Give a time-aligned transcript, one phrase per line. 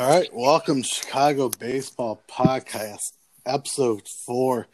[0.00, 3.12] All right, welcome Chicago Baseball Podcast,
[3.44, 4.66] episode four.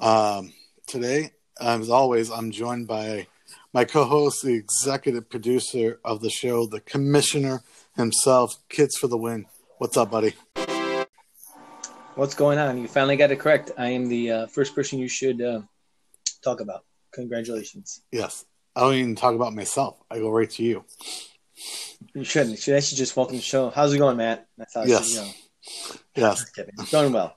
[0.00, 0.52] Um,
[0.88, 1.30] today,
[1.60, 3.28] as always, I'm joined by
[3.72, 7.62] my co-host, the executive producer of the show, the commissioner
[7.94, 9.46] himself, Kids for the Win.
[9.78, 10.34] What's up, buddy?
[12.16, 12.76] What's going on?
[12.76, 13.70] You finally got it correct.
[13.78, 15.60] I am the uh, first person you should uh,
[16.42, 16.84] talk about.
[17.12, 18.00] Congratulations.
[18.10, 20.02] Yes, I don't even talk about myself.
[20.10, 20.84] I go right to you.
[22.14, 22.66] You shouldn't.
[22.66, 23.70] You should just welcome the show.
[23.70, 24.46] How's it going, Matt?
[24.56, 25.34] That's how yes.
[26.14, 26.44] Yes.
[26.56, 27.36] It's going well.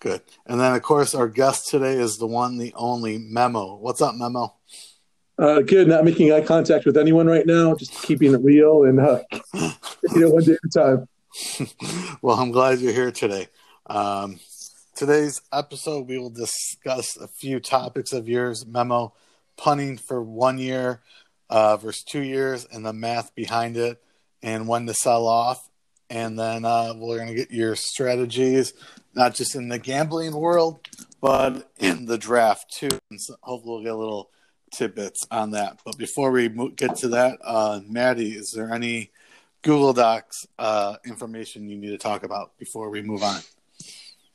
[0.00, 0.22] Good.
[0.46, 3.76] And then, of course, our guest today is the one, the only Memo.
[3.76, 4.54] What's up, Memo?
[5.38, 5.88] Uh, good.
[5.88, 7.74] Not making eye contact with anyone right now.
[7.74, 9.22] Just keeping it real and uh,
[9.54, 11.08] you know one day at a time.
[12.22, 13.48] well, I'm glad you're here today.
[13.86, 14.38] Um,
[14.94, 19.14] today's episode, we will discuss a few topics of yours, Memo,
[19.56, 21.02] punting for one year
[21.50, 24.02] uh, versus two years, and the math behind it,
[24.42, 25.68] and when to sell off.
[26.10, 28.72] And then uh, we're going to get your strategies,
[29.14, 30.80] not just in the gambling world,
[31.20, 32.98] but in the draft too.
[33.10, 34.30] And so hopefully, we'll get a little
[34.72, 35.80] tidbits on that.
[35.84, 39.10] But before we get to that, uh, Maddie, is there any
[39.62, 43.40] Google Docs uh, information you need to talk about before we move on?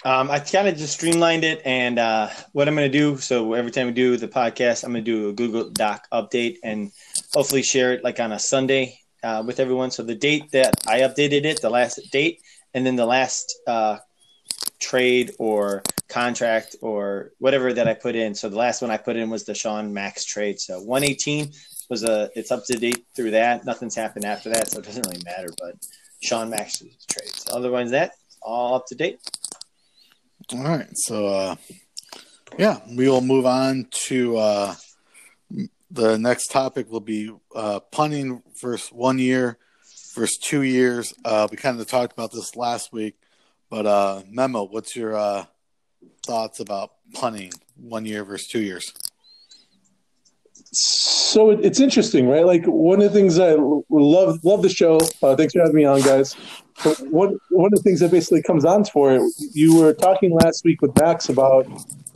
[0.05, 3.17] Um, I kind of just streamlined it, and uh, what I'm going to do.
[3.17, 6.57] So every time we do the podcast, I'm going to do a Google Doc update,
[6.61, 6.91] and
[7.33, 9.91] hopefully share it like on a Sunday uh, with everyone.
[9.91, 12.41] So the date that I updated it, the last date,
[12.73, 13.99] and then the last uh,
[14.79, 18.35] trade or contract or whatever that I put in.
[18.35, 20.59] So the last one I put in was the Sean Max trade.
[20.59, 21.51] So 118
[21.89, 23.65] was a it's up to date through that.
[23.65, 25.47] Nothing's happened after that, so it doesn't really matter.
[25.59, 25.75] But
[26.21, 27.45] Sean Max's trades.
[27.51, 29.19] Otherwise, that all up to date.
[30.51, 30.89] All right.
[30.93, 31.55] So, uh,
[32.57, 34.75] yeah, we will move on to uh,
[35.89, 36.91] the next topic.
[36.91, 39.57] Will be uh, punting versus one year
[40.15, 41.13] versus two years.
[41.23, 43.15] Uh, we kind of talked about this last week,
[43.69, 45.45] but uh, Memo, what's your uh,
[46.25, 48.93] thoughts about punting one year versus two years?
[50.73, 52.45] So it's interesting, right?
[52.45, 54.99] Like one of the things I love love the show.
[55.21, 56.35] Uh, thanks for having me on, guys.
[56.83, 59.21] But one one of the things that basically comes on for it,
[59.53, 61.67] you were talking last week with Max about,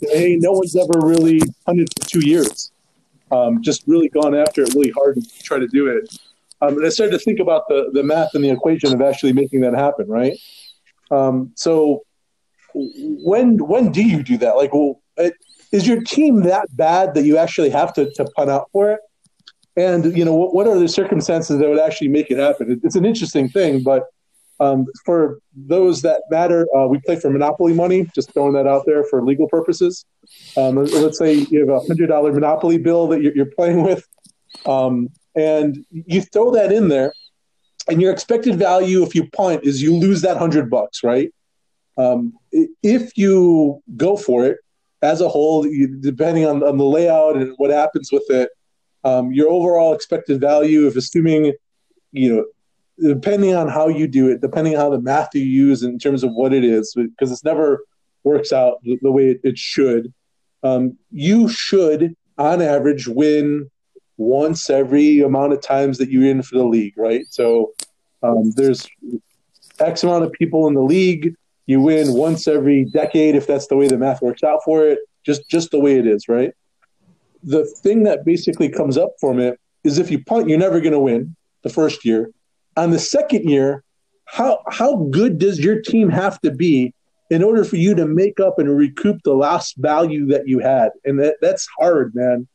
[0.01, 2.71] hey, no one's ever really hunted for two years.
[3.31, 6.17] Um, just really gone after it really hard to try to do it.
[6.61, 9.33] Um, and I started to think about the the math and the equation of actually
[9.33, 10.37] making that happen, right?
[11.11, 12.03] Um, so
[12.73, 14.55] when when do you do that?
[14.55, 15.33] Like, well, it,
[15.71, 18.99] is your team that bad that you actually have to, to punt out for it?
[19.75, 22.71] And you know, what, what are the circumstances that would actually make it happen?
[22.71, 24.05] It, it's an interesting thing, but
[24.59, 28.07] um, for those that matter, uh, we play for monopoly money.
[28.15, 30.05] Just throwing that out there for legal purposes.
[30.55, 34.05] Um, let's say you have a hundred dollar monopoly bill that you're, you're playing with,
[34.65, 37.13] um, and you throw that in there,
[37.87, 41.31] and your expected value if you punt is you lose that hundred bucks, right?
[41.97, 44.57] Um, if you go for it
[45.01, 48.49] as a whole, you, depending on, on, the layout and what happens with it,
[49.03, 51.53] um, your overall expected value, if assuming
[52.11, 52.45] you know
[52.99, 56.23] depending on how you do it, depending on how the math you use in terms
[56.23, 57.83] of what it is, because it's never
[58.23, 60.13] works out the, way it, it should.
[60.63, 63.69] Um, you should, on average, win
[64.17, 67.25] once every amount of times that you're in for the league, right?
[67.29, 67.73] So
[68.23, 68.87] um, there's
[69.79, 71.35] X amount of people in the league.
[71.67, 74.99] You win once every decade if that's the way the math works out for it.
[75.23, 76.53] Just just the way it is, right?
[77.43, 80.93] The thing that basically comes up from it is if you punt, you're never going
[80.93, 82.31] to win the first year
[82.77, 83.83] on the second year,
[84.25, 86.93] how how good does your team have to be
[87.29, 90.91] in order for you to make up and recoup the lost value that you had?
[91.03, 92.47] And that, that's hard, man.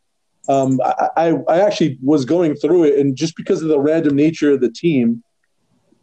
[0.49, 4.17] Um, I, I, I actually was going through it, and just because of the random
[4.17, 5.23] nature of the team,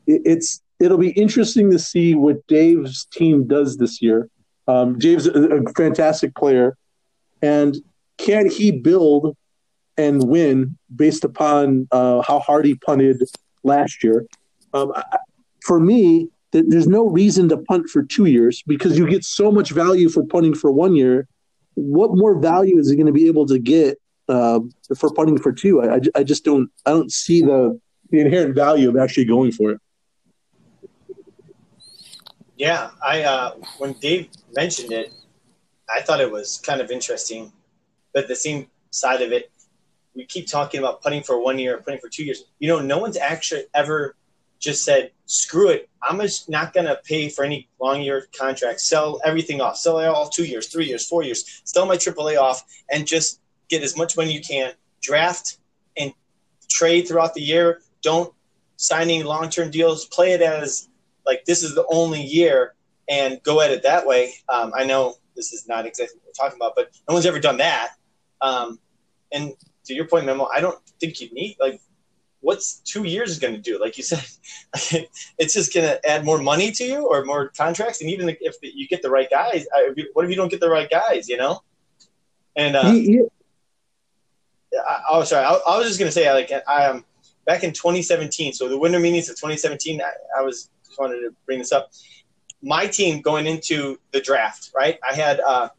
[0.06, 4.30] it, it's it'll be interesting to see what Dave's team does this year.
[4.68, 6.78] Um, Dave's a, a fantastic player,
[7.42, 7.76] and
[8.18, 9.36] can he build
[9.98, 13.22] and win based upon uh, how hard he punted
[13.64, 14.26] last year.
[14.74, 14.94] Um,
[15.66, 19.52] for me, th- there's no reason to punt for two years because you get so
[19.52, 21.28] much value for punting for one year.
[21.76, 23.98] What more value is he going to be able to get
[24.28, 24.60] uh,
[24.98, 25.82] for punting for two?
[25.82, 27.80] I, I, I just don't I don't see the
[28.10, 29.82] the inherent value of actually going for it.
[32.58, 35.14] Yeah, I uh, when Dave mentioned it,
[35.94, 37.54] I thought it was kind of interesting,
[38.14, 39.52] but the same side of it,
[40.20, 42.44] we keep talking about punting for one year, punting for two years.
[42.60, 44.18] You know, no one's actually ever
[44.60, 45.90] just said, screw it.
[46.04, 48.86] I'm just not going to pay for any long year contracts.
[48.86, 49.78] Sell everything off.
[49.78, 51.62] Sell it all two years, three years, four years.
[51.64, 53.40] Sell my AAA off and just
[53.70, 54.74] get as much money you can.
[55.02, 55.60] Draft
[55.96, 56.14] and
[56.68, 57.80] trade throughout the year.
[58.02, 58.34] Don't
[58.76, 60.04] sign any long term deals.
[60.04, 60.90] Play it as
[61.26, 62.76] like this is the only year
[63.08, 64.34] and go at it that way.
[64.50, 67.40] Um, I know this is not exactly what we're talking about, but no one's ever
[67.40, 67.92] done that.
[68.42, 68.80] Um,
[69.32, 69.54] and
[69.90, 71.82] to your point, Memo, I don't think you need like
[72.42, 73.80] what's two years is going to do?
[73.80, 74.24] Like you said,
[75.38, 78.02] it's just going to add more money to you or more contracts.
[78.02, 79.66] And even if you get the right guys,
[80.14, 81.28] what if you don't get the right guys?
[81.28, 81.62] You know.
[82.56, 83.22] And uh, yeah.
[84.88, 87.06] I, oh, sorry, I, I was just going to say, like, I am um,
[87.46, 88.54] back in 2017.
[88.54, 91.92] So the winter meetings of 2017, I, I was just wanted to bring this up.
[92.62, 95.00] My team going into the draft, right?
[95.10, 95.70] I had uh,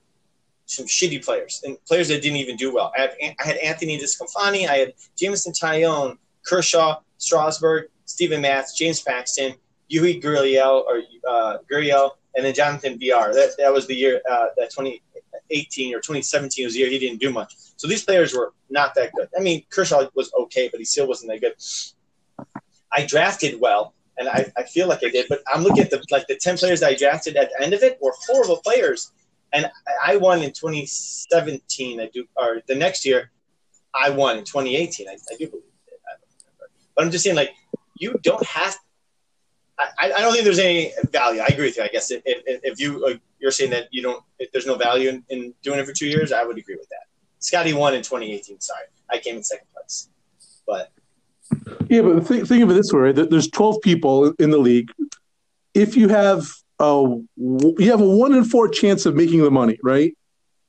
[0.70, 2.92] some shitty players and players that didn't even do well.
[2.96, 9.00] I had, I had Anthony DeSclafani, I had Jameson Taillon, Kershaw, Strasburg, Steven Matz, James
[9.00, 9.54] Paxton,
[9.90, 13.34] Yuli Gurriel or uh, Gurriel, and then Jonathan Villar.
[13.34, 17.20] That that was the year uh, that 2018 or 2017 was the year he didn't
[17.20, 17.54] do much.
[17.76, 19.28] So these players were not that good.
[19.36, 22.46] I mean, Kershaw was okay, but he still wasn't that good.
[22.92, 26.04] I drafted well, and I, I feel like I did, but I'm looking at the
[26.10, 29.12] like the 10 players I drafted at the end of it were horrible players.
[29.52, 29.70] And
[30.02, 32.00] I won in 2017.
[32.00, 33.30] I do, or the next year,
[33.94, 35.08] I won in 2018.
[35.08, 35.64] I, I do believe.
[36.96, 37.50] But I'm just saying, like,
[37.96, 38.76] you don't have.
[39.78, 41.40] I, I don't think there's any value.
[41.40, 41.82] I agree with you.
[41.82, 45.24] I guess if, if, if you you're saying that you don't, there's no value in,
[45.30, 47.06] in, doing it for two years, I would agree with that.
[47.38, 48.60] Scotty won in 2018.
[48.60, 50.10] Sorry, I came in second place,
[50.66, 50.92] but
[51.88, 53.30] yeah, but think, think of it this way: right?
[53.30, 54.90] There's 12 people in the league.
[55.72, 59.78] If you have a you have a one in four chance of making the money,
[59.82, 60.16] right?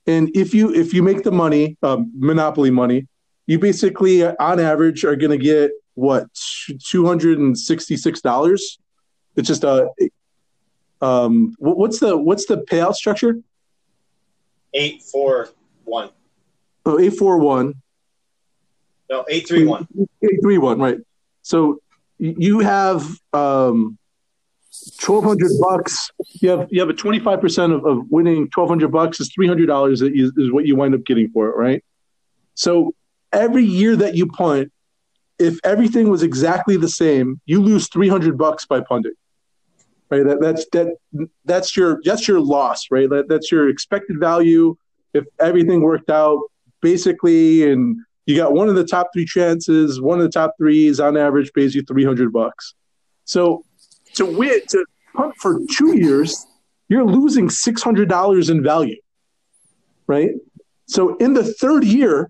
[0.05, 3.07] And if you if you make the money, um, monopoly money,
[3.47, 6.27] you basically on average are going to get what
[6.83, 8.77] two hundred and sixty six dollars.
[9.35, 9.89] It's just a
[11.01, 13.39] um, what's the what's the payout structure?
[14.73, 15.49] Eight four
[15.85, 16.09] one.
[16.85, 17.75] Oh, eight four one.
[19.09, 19.87] No, eight three one.
[20.23, 20.79] Eight three one.
[20.79, 20.97] Right.
[21.41, 21.81] So
[22.17, 23.97] you have um,
[24.97, 26.11] twelve hundred bucks.
[26.39, 29.47] You have you have a twenty five percent of winning twelve hundred bucks is three
[29.47, 31.83] hundred dollars is, is what you wind up getting for it, right?
[32.55, 32.93] So
[33.31, 34.71] every year that you punt,
[35.39, 39.13] if everything was exactly the same, you lose 300 bucks by punting.
[40.09, 40.25] Right?
[40.25, 40.87] That, that's that
[41.45, 43.09] that's your that's your loss, right?
[43.09, 44.75] That, that's your expected value
[45.13, 46.39] if everything worked out
[46.81, 51.03] basically and you got one of the top 3 chances, one of the top 3s
[51.03, 52.75] on average pays you 300 bucks.
[53.25, 53.63] So
[54.21, 54.85] to win to
[55.15, 56.45] punt for 2 years,
[56.89, 59.01] you're losing $600 in value.
[60.07, 60.31] Right?
[60.87, 62.29] So in the third year,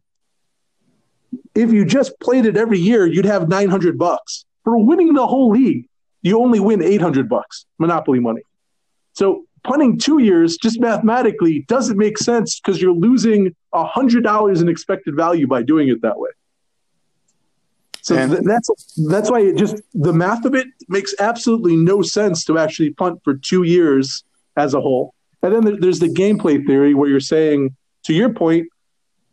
[1.55, 4.45] if you just played it every year, you'd have 900 bucks.
[4.63, 5.87] For winning the whole league,
[6.21, 8.43] you only win 800 bucks monopoly money.
[9.13, 15.15] So punting two years just mathematically doesn't make sense because you're losing $100 in expected
[15.15, 16.29] value by doing it that way.
[18.03, 18.69] So th- that's
[19.09, 23.19] that's why it just the math of it makes absolutely no sense to actually punt
[23.23, 24.23] for two years
[24.57, 25.13] as a whole.
[25.43, 28.67] And then there's the gameplay theory where you're saying, to your point,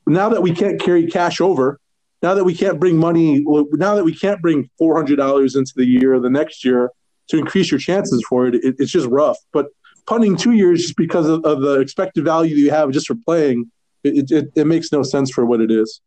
[0.07, 1.81] now that we can't carry cash over,
[2.23, 5.73] now that we can't bring money, now that we can't bring four hundred dollars into
[5.77, 6.91] the year or the next year
[7.29, 9.37] to increase your chances for it, it, it's just rough.
[9.53, 9.67] But
[10.07, 13.15] punting two years just because of, of, the expected value that you have just for
[13.27, 13.71] playing,
[14.03, 16.01] it, it, it, makes no sense for what it is.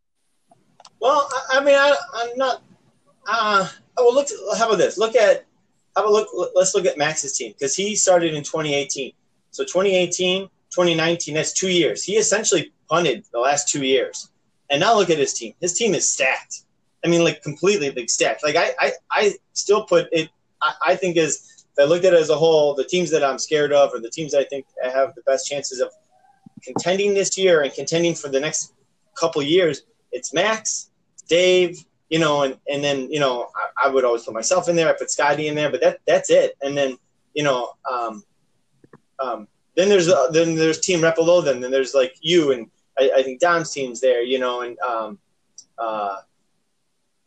[1.01, 1.95] Well, I, mean, I,
[2.29, 2.61] am not.
[3.27, 3.67] Uh,
[3.97, 4.27] well, look.
[4.57, 4.97] How about this?
[4.97, 5.45] Look at.
[5.95, 6.51] How about look?
[6.55, 9.11] Let's look at Max's team because he started in 2018.
[9.49, 11.33] So 2018, 2019.
[11.33, 12.03] That's two years.
[12.03, 14.29] He essentially punted the last two years.
[14.69, 15.53] And now look at his team.
[15.59, 16.63] His team is stacked.
[17.03, 18.43] I mean, like completely like stacked.
[18.43, 20.29] Like I, I, I still put it.
[20.61, 23.23] I, I think as if I looked at it as a whole, the teams that
[23.23, 25.89] I'm scared of, or the teams I think have the best chances of
[26.61, 28.73] contending this year and contending for the next
[29.15, 29.81] couple years,
[30.11, 30.90] it's Max,
[31.31, 34.75] Dave, you know, and and then you know I, I, would always put myself in
[34.75, 34.89] there.
[34.89, 36.57] I put Scotty in there, but that that's it.
[36.61, 36.97] And then
[37.33, 38.23] you know, um,
[39.19, 39.47] um,
[39.77, 41.43] then there's uh, then there's Team Repolo.
[41.43, 42.69] Then then there's like you and
[42.99, 45.19] I, I think Dom's team's there, you know, and um,
[45.77, 46.17] uh,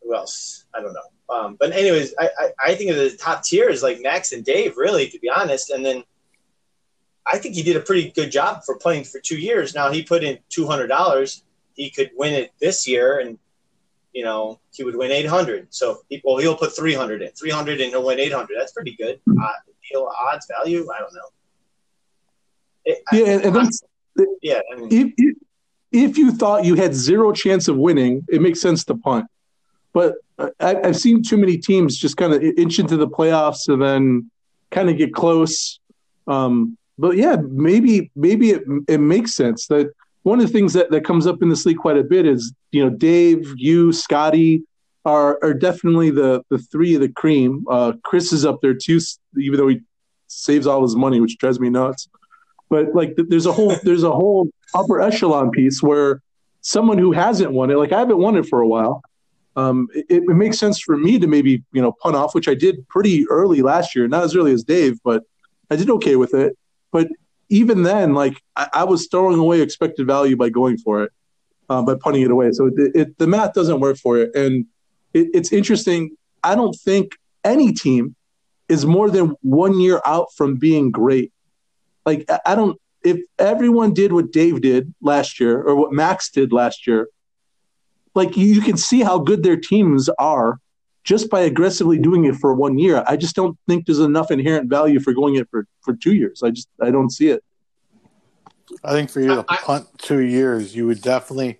[0.03, 0.65] who else?
[0.75, 1.35] I don't know.
[1.35, 4.45] Um, but anyways, I, I, I think of the top tier is like Max and
[4.45, 5.71] Dave, really, to be honest.
[5.71, 6.03] And then
[7.25, 9.73] I think he did a pretty good job for playing for two years.
[9.73, 11.43] Now he put in two hundred dollars.
[11.73, 13.39] He could win it this year, and
[14.15, 15.67] you know he would win eight hundred.
[15.69, 18.55] So he, well, he'll put three hundred in, three hundred, and he'll win eight hundred.
[18.57, 19.19] That's pretty good.
[19.29, 19.47] Uh,
[19.91, 20.87] deal odds value.
[20.91, 21.29] I don't know.
[22.85, 24.61] It, yeah, I, and then, yeah.
[24.71, 25.37] I mean, if, if,
[25.91, 29.25] if you thought you had zero chance of winning, it makes sense to punt.
[29.93, 30.15] But
[30.59, 34.31] I, have seen too many teams just kind of inch into the playoffs and then
[34.71, 35.79] kind of get close.
[36.27, 39.93] Um, but yeah, maybe maybe it, it makes sense that
[40.25, 42.51] one of the things that, that comes up in this league quite a bit is
[42.71, 44.63] you know Dave, you, Scotty,
[45.05, 47.63] are are definitely the the three of the cream.
[47.69, 48.99] Uh, Chris is up there too,
[49.39, 49.81] even though he
[50.25, 52.09] saves all his money, which drives me nuts.
[52.69, 56.23] But like, there's a whole there's a whole upper echelon piece where
[56.61, 59.03] someone who hasn't won it, like I haven't won it for a while.
[59.55, 62.55] Um, it, it makes sense for me to maybe you know punt off, which I
[62.55, 65.21] did pretty early last year, not as early as Dave, but
[65.69, 66.57] I did okay with it.
[66.91, 67.09] But
[67.49, 71.11] even then, like I, I was throwing away expected value by going for it,
[71.69, 72.51] uh, by punting it away.
[72.51, 74.65] So it, it, the math doesn't work for it, and
[75.13, 76.15] it's interesting.
[76.43, 78.15] I don't think any team
[78.67, 81.31] is more than one year out from being great.
[82.05, 82.79] Like I don't.
[83.03, 87.07] If everyone did what Dave did last year or what Max did last year,
[88.15, 90.59] like you can see how good their teams are
[91.05, 93.03] just by aggressively doing it for one year.
[93.07, 96.43] I just don't think there's enough inherent value for going it for, for two years.
[96.43, 97.43] I just I don't see it.
[98.83, 101.59] I think for you to I, punt two years, you would definitely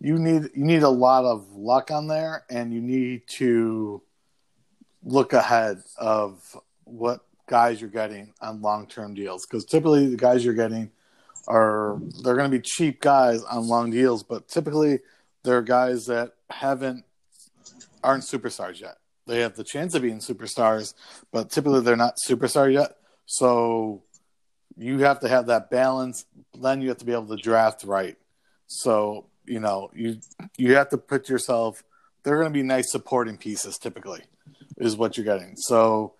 [0.00, 4.02] you need you need a lot of luck on there, and you need to
[5.04, 10.44] look ahead of what guys you're getting on long term deals because typically the guys
[10.44, 10.90] you're getting
[11.46, 14.98] are they're going to be cheap guys on long deals, but typically
[15.44, 17.04] they're guys that haven't
[18.06, 18.98] aren't superstars yet.
[19.26, 20.94] They have the chance of being superstars,
[21.32, 22.96] but typically they're not superstar yet.
[23.26, 24.04] So
[24.76, 26.24] you have to have that balance.
[26.58, 28.16] Then you have to be able to draft right.
[28.68, 30.18] So you know you
[30.56, 31.82] you have to put yourself.
[32.22, 33.78] They're going to be nice supporting pieces.
[33.78, 34.22] Typically,
[34.78, 35.56] is what you're getting.
[35.56, 36.14] So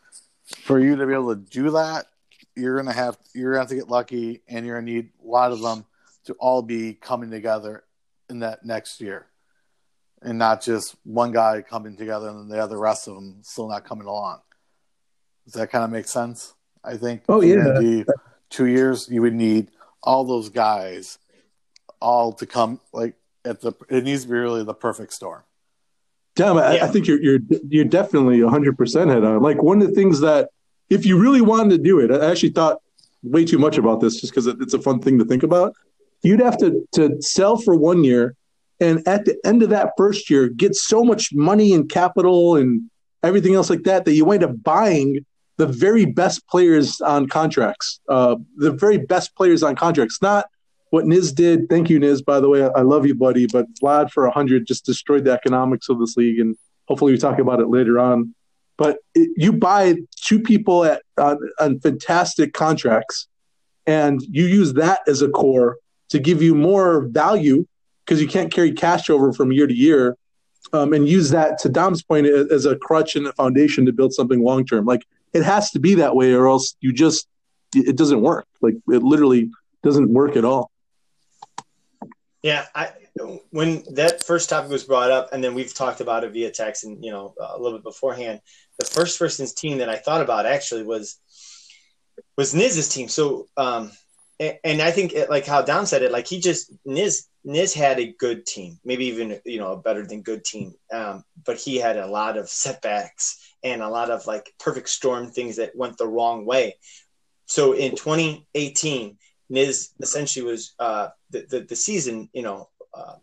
[0.65, 2.07] for you to be able to do that,
[2.57, 5.53] you're gonna have you're gonna have to get lucky, and you're gonna need a lot
[5.53, 5.85] of them
[6.25, 7.85] to all be coming together
[8.29, 9.27] in that next year
[10.27, 13.85] and not just one guy coming together and the other rest of them still not
[13.85, 14.41] coming along.
[15.45, 16.53] Does that kind of make sense?
[16.85, 17.23] I think.
[17.29, 18.03] Oh yeah.
[18.51, 19.71] Two years, you would need
[20.03, 21.19] all those guys,
[22.01, 23.15] all to come like
[23.45, 23.73] at the.
[23.89, 25.43] It needs to be really the perfect storm.
[26.35, 26.85] Damn, I, yeah.
[26.85, 29.41] I think you're you're you're definitely 100 percent head on.
[29.43, 30.51] Like one of the things that,
[30.91, 32.81] if you really wanted to do it, I actually thought
[33.23, 35.75] way too much about this just because it's a fun thing to think about.
[36.23, 38.37] You'd have to to sell for one year
[38.81, 42.91] and at the end of that first year get so much money and capital and
[43.23, 45.25] everything else like that that you wind up buying
[45.57, 48.01] the very best players on contracts.
[48.09, 50.21] Uh, the very best players on contracts.
[50.21, 50.47] Not
[50.91, 51.69] what Niz did.
[51.69, 52.63] Thank you Niz by the way.
[52.63, 53.47] I love you buddy.
[53.47, 56.57] But Vlad for 100 just destroyed the economics of this league and
[56.87, 58.35] hopefully we talk about it later on.
[58.77, 63.29] But it, you buy two people at on, on fantastic contracts
[63.87, 65.79] and you use that as a core
[66.11, 67.67] to give you more value
[68.07, 70.17] because you can't carry cash over from year to year
[70.73, 74.13] um, and use that to Dom's point as a crutch and a foundation to build
[74.13, 74.85] something long term.
[74.85, 77.29] Like it has to be that way, or else you just
[77.75, 78.47] it doesn't work.
[78.63, 79.51] Like it literally
[79.83, 80.71] doesn't work at all.
[82.43, 82.91] Yeah, I
[83.51, 86.85] when that first topic was brought up, and then we've talked about it via text
[86.85, 88.41] and you know a little bit beforehand.
[88.79, 91.19] The first person's team that I thought about actually was
[92.37, 93.09] was Niz's team.
[93.09, 93.91] So, um,
[94.39, 97.99] and, I think it, like how Dom said it, like he just Niz Niz had
[97.99, 101.77] a good team, maybe even you know a better than good team, um, but he
[101.77, 105.97] had a lot of setbacks and a lot of like perfect storm things that went
[105.97, 106.77] the wrong way.
[107.47, 109.17] So in 2018,
[109.51, 112.29] Niz essentially was uh, the, the, the season.
[112.33, 113.15] You know, uh,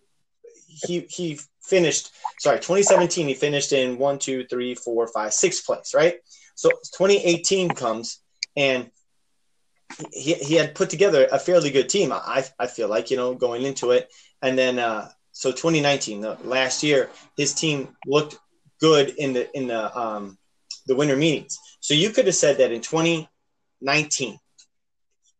[0.68, 2.10] he he finished.
[2.40, 5.94] Sorry, 2017 he finished in one, two, three, four, five, sixth place.
[5.94, 6.16] Right.
[6.56, 8.20] So 2018 comes
[8.56, 8.90] and
[10.12, 12.12] he, he had put together a fairly good team.
[12.12, 14.12] I, I feel like, you know, going into it.
[14.42, 18.38] And then, uh, so 2019, the last year, his team looked
[18.80, 20.38] good in the, in the, um,
[20.86, 21.58] the winter meetings.
[21.80, 24.40] So you could have said that in 2019,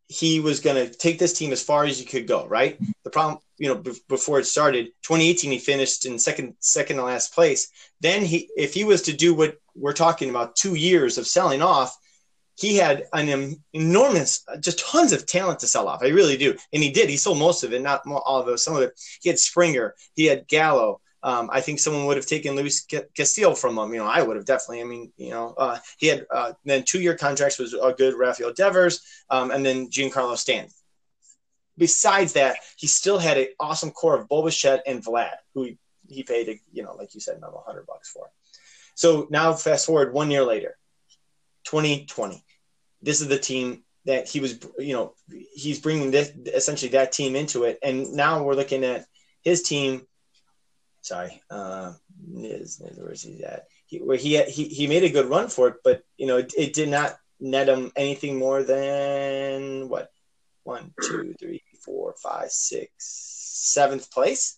[0.08, 2.80] he was going to take this team as far as he could go, right?
[3.04, 7.04] The problem, you know, b- before it started, 2018, he finished in second, second to
[7.04, 7.70] last place.
[8.02, 11.62] Then he, if he was to do what we're talking about, two years of selling
[11.62, 11.98] off,
[12.64, 16.02] he had an enormous, just tons of talent to sell off.
[16.02, 17.10] I really do, and he did.
[17.10, 18.58] He sold most of it, not all of it.
[18.60, 18.98] Some of it.
[19.22, 19.96] He had Springer.
[20.16, 21.02] He had Gallo.
[21.24, 23.94] Um, I think someone would have taken Luis Castillo from him.
[23.94, 24.80] You know, I would have definitely.
[24.80, 28.54] I mean, you know, uh, he had uh, then two-year contracts was a good Rafael
[28.54, 30.72] Devers, um, and then Giancarlo Stanton.
[31.78, 35.78] Besides that, he still had an awesome core of Bo Bichette and Vlad, who he,
[36.08, 38.30] he paid, you know, like you said, another hundred bucks for.
[38.96, 40.78] So now, fast forward one year later,
[41.66, 42.42] 2020.
[43.04, 45.14] This is the team that he was, you know,
[45.54, 49.06] he's bringing this essentially that team into it, and now we're looking at
[49.42, 50.08] his team.
[51.02, 51.94] Sorry, uh,
[52.32, 53.66] Niz, Niz, where's he at?
[53.86, 56.54] He, where he, he he made a good run for it, but you know, it,
[56.58, 60.10] it did not net him anything more than what
[60.64, 64.58] one, two, three, four, five, six, seventh place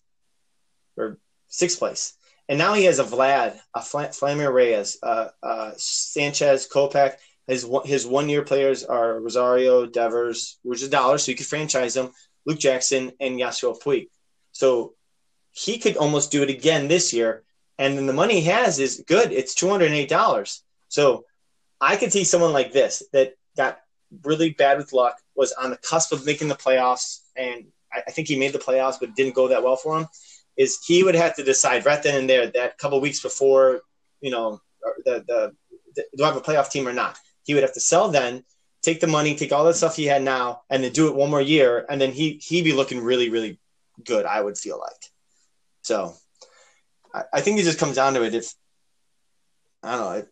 [0.97, 2.13] or sixth place.
[2.47, 7.15] and now he has a Vlad, a Franmil Reyes, uh, uh, Sanchez, Kopech.
[7.47, 11.93] His his one year players are Rosario, Devers, which is dollars, so you could franchise
[11.93, 12.11] them.
[12.45, 14.09] Luke Jackson and Yasiel Puig.
[14.51, 14.93] So
[15.51, 17.43] he could almost do it again this year.
[17.77, 19.31] And then the money he has is good.
[19.31, 20.63] It's two hundred and eight dollars.
[20.87, 21.25] So
[21.79, 23.79] I could see someone like this that got
[24.23, 28.11] really bad with luck, was on the cusp of making the playoffs, and I, I
[28.11, 30.07] think he made the playoffs, but didn't go that well for him.
[30.57, 33.81] Is he would have to decide right then and there that couple weeks before,
[34.21, 34.61] you know,
[35.03, 35.51] the, the,
[35.95, 37.17] the do I have a playoff team or not?
[37.45, 38.43] He would have to sell then,
[38.81, 41.29] take the money, take all that stuff he had now, and then do it one
[41.29, 43.59] more year, and then he he'd be looking really really
[44.03, 44.25] good.
[44.25, 45.11] I would feel like.
[45.81, 46.15] So,
[47.13, 48.35] I, I think it just comes down to it.
[48.35, 48.53] If
[49.83, 50.25] I don't know, if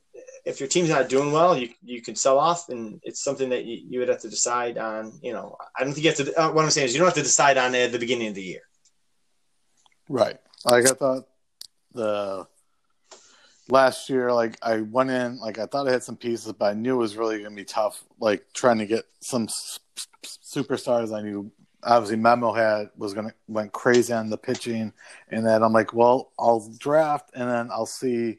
[0.45, 3.65] if your team's not doing well, you you can sell off, and it's something that
[3.65, 5.19] you, you would have to decide on.
[5.21, 6.41] You know, I don't think you have to.
[6.41, 8.27] Uh, what I'm saying is, you don't have to decide on it at the beginning
[8.27, 8.61] of the year.
[10.09, 10.37] Right.
[10.65, 11.27] Like I thought
[11.93, 12.47] the
[13.73, 16.73] last year, like I went in, like I thought I had some pieces, but I
[16.73, 18.03] knew it was really going to be tough.
[18.19, 21.13] Like trying to get some superstars.
[21.13, 21.51] I knew
[21.81, 24.93] obviously Memo had was going to went crazy on the pitching,
[25.29, 28.37] and then I'm like, well, I'll draft, and then I'll see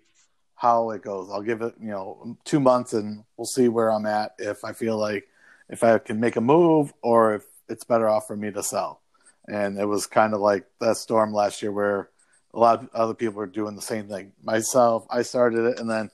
[0.55, 1.29] how it goes.
[1.31, 4.73] I'll give it, you know, two months and we'll see where I'm at if I
[4.73, 5.27] feel like
[5.69, 9.03] if I can make a move or if it's better off for me to sell.
[9.47, 12.09] And it was kind of like that storm last year where
[12.55, 14.33] a lot of other people were doing the same thing.
[14.43, 16.11] Myself, I started it and then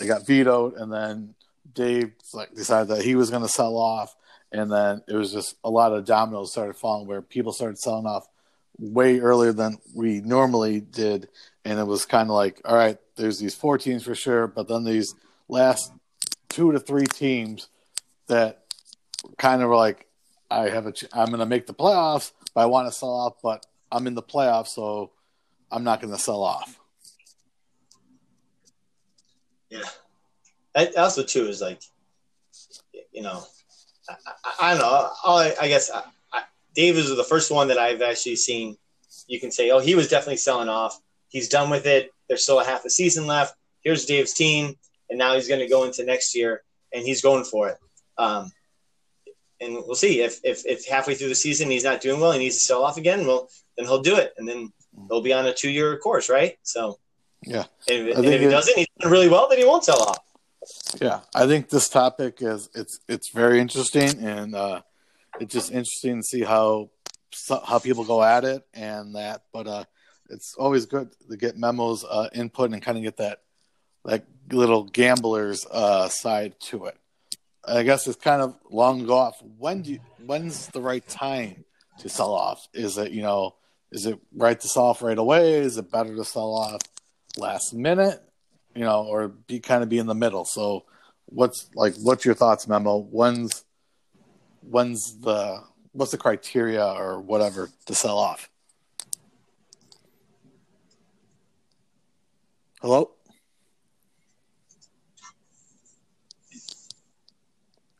[0.00, 1.34] it got vetoed and then
[1.74, 4.16] Dave like decided that he was going to sell off
[4.50, 8.06] and then it was just a lot of dominoes started falling where people started selling
[8.06, 8.26] off
[8.78, 11.28] way earlier than we normally did
[11.64, 14.68] and it was kind of like all right there's these four teams for sure, but
[14.68, 15.14] then these
[15.48, 15.92] last
[16.48, 17.68] two to three teams
[18.26, 18.64] that
[19.38, 20.06] kind of were like
[20.50, 23.10] I have a ch- I'm going to make the playoffs, but I want to sell
[23.10, 25.12] off, but I'm in the playoffs, so
[25.72, 26.78] I'm not going to sell off.
[29.70, 29.80] Yeah,
[30.76, 31.80] I, also too is like,
[33.10, 33.42] you know,
[34.08, 35.10] I, I, I don't know.
[35.24, 36.42] I, I guess I, I,
[36.74, 38.76] Dave is the first one that I've actually seen.
[39.26, 41.00] You can say, oh, he was definitely selling off.
[41.28, 42.10] He's done with it.
[42.28, 43.54] There's still a half a season left.
[43.80, 44.74] Here's Dave's team,
[45.08, 47.78] and now he's going to go into next year, and he's going for it.
[48.18, 48.52] Um,
[49.60, 52.38] and we'll see if, if if halfway through the season he's not doing well, he
[52.38, 53.26] needs to sell off again.
[53.26, 54.72] Well, then he'll do it, and then
[55.08, 56.58] he'll be on a two year course, right?
[56.62, 56.98] So,
[57.42, 57.64] yeah.
[57.88, 60.18] And if, and if he doesn't, he's done really well, then he won't sell off.
[61.00, 64.82] Yeah, I think this topic is it's it's very interesting, and uh,
[65.40, 66.90] it's just interesting to see how
[67.66, 69.42] how people go at it and that.
[69.52, 69.84] But uh,
[70.30, 73.40] it's always good to get memos uh, input and kind of get that
[74.04, 76.96] like little gambler's uh, side to it.
[77.64, 79.40] I guess it's kind of long go off.
[79.58, 81.64] When do you, when's the right time
[81.98, 82.68] to sell off?
[82.72, 83.54] Is it you know
[83.92, 85.54] is it right to sell off right away?
[85.54, 86.80] Is it better to sell off
[87.36, 88.22] last minute?
[88.74, 90.46] You know, or be kind of be in the middle.
[90.46, 90.84] So,
[91.26, 92.98] what's like what's your thoughts, Memo?
[92.98, 93.64] When's
[94.62, 98.48] when's the what's the criteria or whatever to sell off?
[102.80, 103.10] Hello?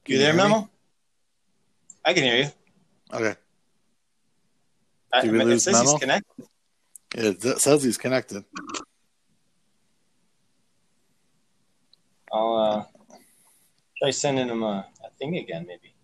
[0.07, 0.69] You, there, Memo?
[2.05, 2.49] I can hear you.
[3.15, 3.37] Okay.
[5.21, 5.99] Did we lose it Memo?
[5.99, 6.47] connected.
[7.15, 8.45] It says he's connected.
[12.33, 13.17] I'll uh,
[14.01, 15.95] try sending him a, a thing again, maybe.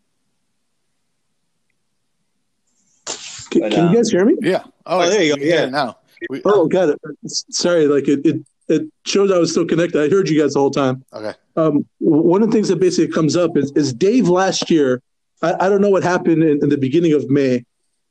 [3.50, 4.36] Can, but, can you guys hear me?
[4.42, 4.64] Yeah.
[4.84, 5.42] Oh, oh there you go.
[5.42, 5.66] Yeah.
[5.66, 5.98] Now.
[6.28, 6.98] We, oh, got it.
[7.26, 10.00] Sorry, like it, it it shows I was still connected.
[10.00, 11.04] I heard you guys the whole time.
[11.12, 11.32] Okay.
[11.56, 15.02] Um, one of the things that basically comes up is, is Dave last year.
[15.42, 17.64] I, I don't know what happened in, in, the beginning of May,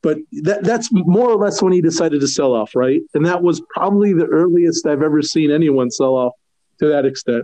[0.08, 0.18] but
[0.48, 3.02] that, that's more or less when he decided to sell off, right?
[3.14, 6.34] And that was probably the earliest I've ever seen anyone sell off
[6.80, 7.44] to that extent.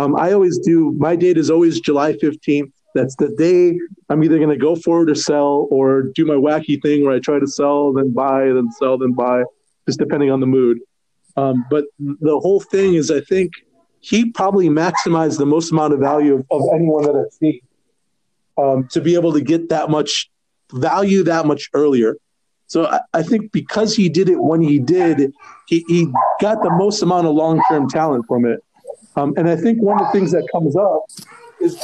[0.00, 0.76] Um, I always do.
[1.06, 2.72] My date is always July fifteenth.
[2.96, 5.86] That's the day I'm either going to go forward or sell, or
[6.18, 9.38] do my wacky thing where I try to sell, then buy, then sell, then buy,
[9.86, 10.76] just depending on the mood.
[11.36, 13.50] Um, but the whole thing is, I think
[14.00, 17.60] he probably maximized the most amount of value of, of anyone that I've seen
[18.62, 20.28] um, to be able to get that much
[20.72, 22.16] value that much earlier.
[22.66, 25.32] So I, I think because he did it when he did,
[25.68, 26.06] he, he
[26.40, 28.60] got the most amount of long term talent from it.
[29.16, 31.02] Um, and I think one of the things that comes up
[31.60, 31.76] is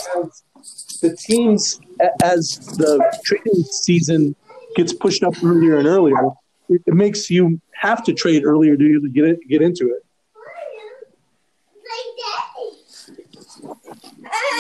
[1.02, 1.80] the teams,
[2.22, 4.34] as the trading season
[4.76, 6.30] gets pushed up earlier and earlier,
[6.68, 10.04] it, it makes you have to trade earlier to get it, get into it.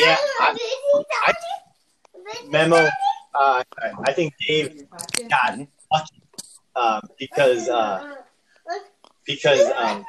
[0.00, 0.56] Yeah, I,
[1.26, 1.34] I,
[2.48, 2.88] memo.
[3.34, 3.62] Uh,
[4.04, 4.86] I think Dave
[5.28, 5.58] got
[5.92, 6.22] lucky
[6.74, 8.14] uh, because uh,
[9.26, 10.04] because um,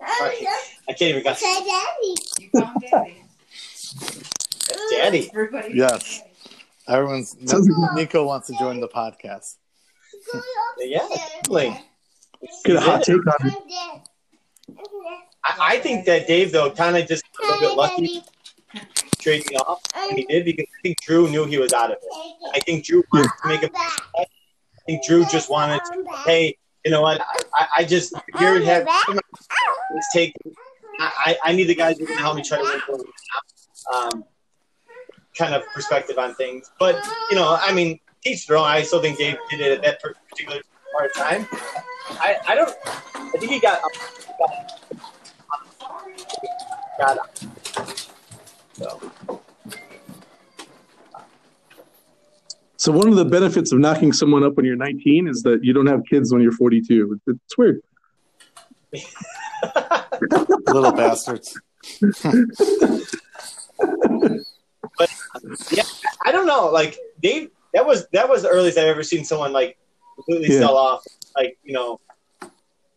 [0.00, 0.46] I
[0.88, 1.38] can't even got
[4.90, 5.30] daddy.
[5.30, 5.30] daddy.
[5.74, 6.22] Yes.
[6.88, 7.36] Everyone's
[7.94, 9.56] Nico wants to join the podcast.
[10.78, 11.80] Yeah, definitely.
[12.64, 13.54] Get a hot take on it.
[15.44, 18.22] I, I think that Dave though kind of just a little bit lucky
[19.26, 22.48] trading off when he did because I think Drew knew he was out of it.
[22.54, 23.70] I think Drew wanted to make a.
[23.76, 24.24] I
[24.86, 26.04] think Drew just wanted to.
[26.24, 27.20] Hey, you know what?
[27.54, 28.64] I, I just here it
[29.92, 30.32] let's take.
[31.00, 33.06] I, I need the guys who to help me try to forward.
[33.92, 34.24] Um,
[35.36, 38.64] kind of perspective on things, but you know, I mean, each their own.
[38.64, 40.60] I still think Dave did it at that particular
[40.92, 41.46] part of time.
[42.20, 42.74] I, I don't.
[43.14, 43.82] I think he got.
[46.98, 48.15] Got.
[48.76, 49.00] So.
[52.78, 55.72] So one of the benefits of knocking someone up when you're 19 is that you
[55.72, 57.18] don't have kids when you're 42.
[57.26, 57.80] It's weird.
[60.68, 61.58] Little bastards.
[64.98, 65.10] but
[65.70, 65.82] yeah,
[66.24, 66.66] I don't know.
[66.66, 69.78] Like Dave, that was that was the earliest I've ever seen someone like
[70.14, 70.60] completely Yeah.
[70.60, 71.02] sell off.
[71.34, 72.00] Like you know,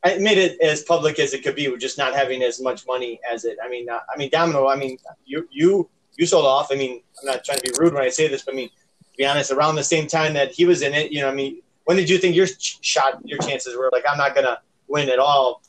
[0.04, 2.88] I made it as public as it could be with just not having as much
[2.88, 3.58] money as it.
[3.64, 4.68] I mean, uh, I mean, Domino.
[4.68, 6.70] I mean, you you you sold off.
[6.72, 8.70] I mean, I'm not trying to be rude when I say this, but I mean,
[8.70, 11.34] to be honest, around the same time that he was in it, you know, I
[11.34, 14.60] mean, when did you think your ch- shot, your chances were like, I'm not gonna
[14.88, 15.62] win at all,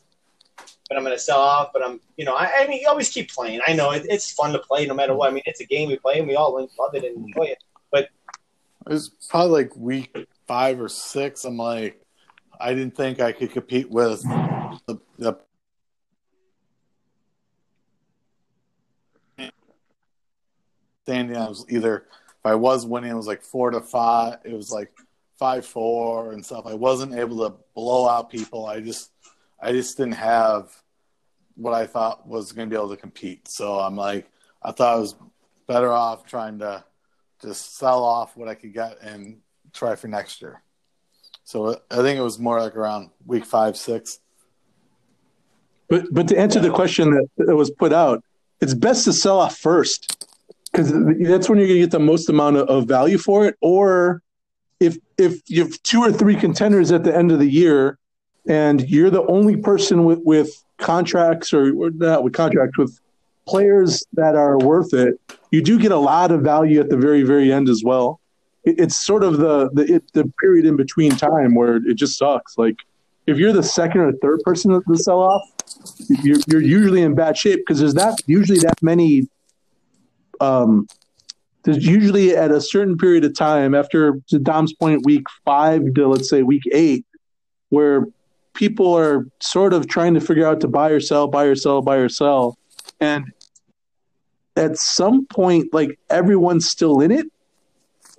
[0.87, 1.71] but I'm gonna sell off.
[1.73, 3.59] But I'm, you know, I, I mean, you always keep playing.
[3.67, 5.29] I know it, it's fun to play no matter what.
[5.29, 7.61] I mean, it's a game we play and we all love it and enjoy it.
[7.91, 8.09] But
[8.87, 11.43] it was probably like week five or six.
[11.43, 12.01] I'm like,
[12.61, 15.37] I didn't think I could compete with the, the
[21.03, 21.37] standing.
[21.37, 22.05] I was either
[22.41, 24.39] if I was winning, it was like four to five.
[24.43, 24.91] It was like
[25.37, 26.65] five four and stuff.
[26.67, 28.65] I wasn't able to blow out people.
[28.65, 29.11] I just
[29.61, 30.71] I just didn't have
[31.55, 33.47] what I thought was going to be able to compete.
[33.47, 34.29] So I'm like,
[34.63, 35.15] I thought I was
[35.67, 36.83] better off trying to
[37.41, 39.39] just sell off what I could get and
[39.73, 40.61] try for next year.
[41.43, 44.19] So I think it was more like around week five, six.
[45.89, 48.23] But but to answer the question that, that was put out,
[48.61, 50.25] it's best to sell off first
[50.71, 53.57] because that's when you're going to get the most amount of, of value for it.
[53.59, 54.21] Or
[54.79, 57.97] if if you have two or three contenders at the end of the year,
[58.47, 62.97] and you're the only person with with contracts or, or not with contracts with
[63.45, 65.19] players that are worth it,
[65.51, 68.20] you do get a lot of value at the very very end as well.
[68.63, 72.17] It, it's sort of the the it, the period in between time where it just
[72.17, 72.57] sucks.
[72.57, 72.77] Like
[73.27, 75.43] if you're the second or third person to sell off,
[76.23, 79.27] you're, you're usually in bad shape because there's not usually that many.
[80.39, 80.87] Um,
[81.63, 86.07] there's usually at a certain period of time after to Dom's point, week five to
[86.07, 87.05] let's say week eight,
[87.69, 88.07] where
[88.53, 91.81] people are sort of trying to figure out to buy or sell, buy or sell,
[91.81, 92.57] buy or sell,
[92.99, 93.31] and
[94.55, 97.30] at some point, like everyone's still in it,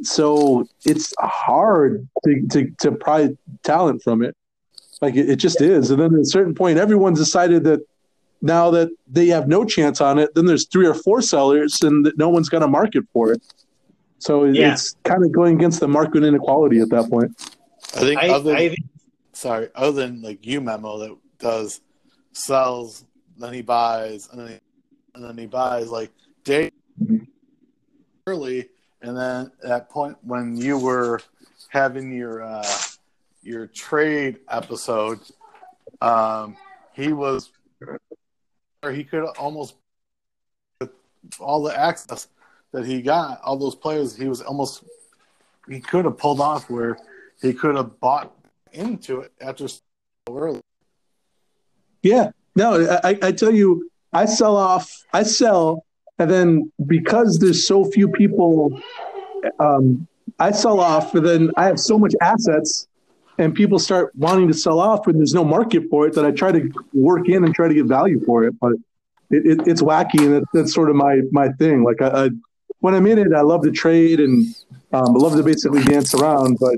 [0.04, 3.30] so it's hard to to, to pry
[3.62, 4.36] talent from it.
[5.00, 5.90] Like it, it just is.
[5.90, 7.80] And then at a certain point, everyone's decided that
[8.40, 12.04] now that they have no chance on it, then there's three or four sellers and
[12.06, 13.42] that no one's got a market for it.
[14.18, 14.72] So it- Yeah.
[14.72, 17.32] it's kind of going against the market inequality at that point.
[17.94, 18.74] I think I, other I
[19.32, 21.80] sorry, other than like you memo that does
[22.32, 23.04] sells,
[23.38, 24.58] then he buys, and then he,
[25.14, 26.10] and then he buys like
[26.44, 26.70] day
[28.26, 28.68] early,
[29.02, 31.20] and then that point when you were
[31.68, 32.66] having your uh,
[33.42, 35.20] your trade episode,
[36.00, 36.56] um,
[36.92, 37.50] he was
[38.82, 39.74] or he could almost
[41.38, 42.28] all the access
[42.72, 44.84] that he got, all those players, he was almost
[45.68, 46.98] he could have pulled off where
[47.40, 48.32] he could have bought
[48.72, 49.80] into it after so
[50.30, 50.60] early.
[52.02, 52.30] Yeah.
[52.54, 55.86] No, I, I tell you, I sell off, I sell,
[56.18, 58.81] and then because there's so few people,
[59.59, 60.07] um,
[60.38, 62.87] I sell off, and then I have so much assets,
[63.38, 66.31] and people start wanting to sell off, and there's no market for it that I
[66.31, 68.55] try to work in and try to get value for it.
[68.61, 68.72] But
[69.31, 71.83] it, it, it's wacky, and that, that's sort of my my thing.
[71.83, 72.31] Like I, I,
[72.81, 74.46] when I'm in it, I love to trade and
[74.92, 76.77] um, I love to basically dance around, but.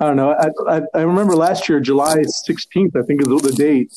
[0.00, 0.32] I don't know.
[0.32, 3.92] I, I, I remember last year, July 16th, I think is the date.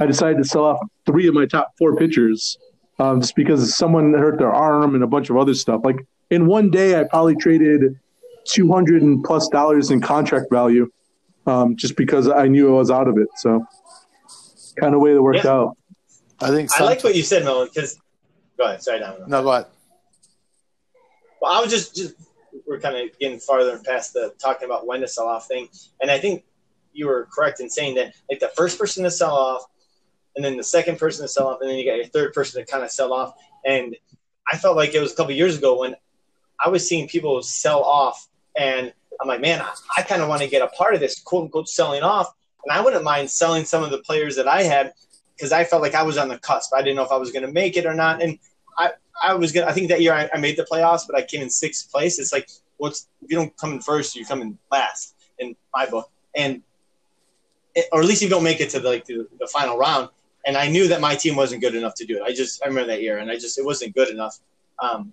[0.00, 2.56] I decided to sell off three of my top four pitchers
[2.98, 5.80] um, just because someone hurt their arm and a bunch of other stuff.
[5.84, 5.96] Like
[6.30, 7.98] in one day, I probably traded
[8.48, 10.90] 200 plus dollars in contract value
[11.46, 13.28] um, just because I knew I was out of it.
[13.36, 13.64] So
[14.80, 15.52] kind of way that worked Yeah.
[15.52, 15.76] out.
[16.40, 16.70] I think.
[16.78, 17.64] I liked what you said, Mel.
[17.66, 17.98] Because
[18.58, 18.82] go ahead.
[18.82, 19.26] Sorry, Domino.
[19.26, 19.66] no, go ahead.
[21.40, 22.14] Well, I was just, just
[22.66, 25.68] we're kind of getting farther and past the talking about when to sell off thing,
[26.00, 26.44] and I think
[26.92, 29.64] you were correct in saying that like the first person to sell off,
[30.36, 32.64] and then the second person to sell off, and then you got your third person
[32.64, 33.34] to kind of sell off.
[33.64, 33.96] And
[34.50, 35.94] I felt like it was a couple years ago when
[36.64, 40.42] I was seeing people sell off, and I'm like, man, I, I kind of want
[40.42, 42.32] to get a part of this quote unquote selling off,
[42.64, 44.92] and I wouldn't mind selling some of the players that I had
[45.36, 46.72] because I felt like I was on the cusp.
[46.74, 48.38] I didn't know if I was going to make it or not, and
[48.78, 48.92] I
[49.22, 49.66] I was gonna.
[49.66, 52.18] I think that year I, I made the playoffs, but I came in sixth place.
[52.18, 55.86] It's like what's if you don't come in first, you come in last in my
[55.86, 56.62] book, and
[57.74, 60.08] it, or at least you don't make it to the, like the, the final round.
[60.46, 62.22] And I knew that my team wasn't good enough to do it.
[62.22, 64.38] I just I remember that year, and I just it wasn't good enough.
[64.80, 65.12] Um,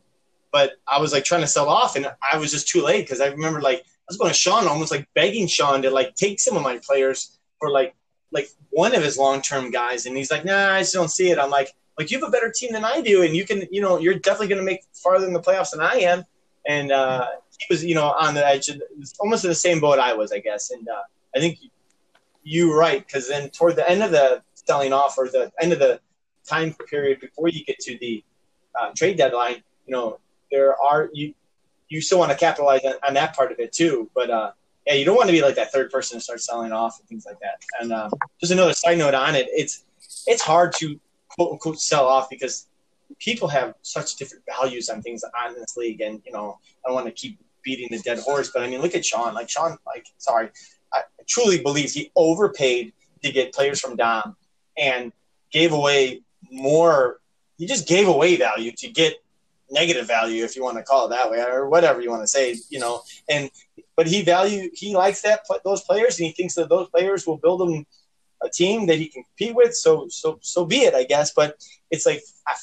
[0.51, 3.21] but I was like trying to sell off, and I was just too late because
[3.21, 6.39] I remember like I was going to Sean, almost like begging Sean to like take
[6.39, 7.95] some of my players for like
[8.31, 11.29] like one of his long term guys, and he's like, Nah, I just don't see
[11.29, 11.37] it.
[11.37, 13.81] I'm like, like you have a better team than I do, and you can, you
[13.81, 16.23] know, you're definitely going to make farther in the playoffs than I am.
[16.65, 18.81] And uh, he was, you know, on the edge, of,
[19.19, 20.71] almost in the same boat I was, I guess.
[20.71, 21.01] And uh,
[21.35, 21.59] I think
[22.43, 25.73] you are right because then toward the end of the selling off or the end
[25.73, 25.99] of the
[26.47, 28.23] time period before you get to the
[28.79, 30.19] uh, trade deadline, you know,
[30.51, 31.33] there are you
[31.89, 34.09] you still want to capitalize on, on that part of it too.
[34.13, 34.51] But uh,
[34.85, 37.09] yeah, you don't want to be like that third person to start selling off and
[37.09, 37.57] things like that.
[37.79, 39.85] And uh, just another side note on it, it's
[40.27, 42.67] it's hard to quote unquote sell off because
[43.17, 46.01] people have such different values on things on this league.
[46.01, 48.81] And you know, I don't want to keep beating the dead horse, but I mean,
[48.81, 49.33] look at Sean.
[49.33, 50.49] Like Sean, like sorry,
[50.93, 54.35] I truly believe he overpaid to get players from Dom
[54.79, 55.11] and
[55.51, 57.19] gave away more.
[57.57, 59.15] He just gave away value to get
[59.71, 62.27] negative value, if you want to call it that way, or whatever you want to
[62.27, 63.01] say, you know.
[63.29, 63.51] And
[63.95, 67.37] but he value he likes that those players, and he thinks that those players will
[67.37, 67.85] build him
[68.41, 69.75] a team that he can compete with.
[69.75, 71.33] So so so be it, I guess.
[71.33, 71.57] But
[71.91, 72.55] it's like I,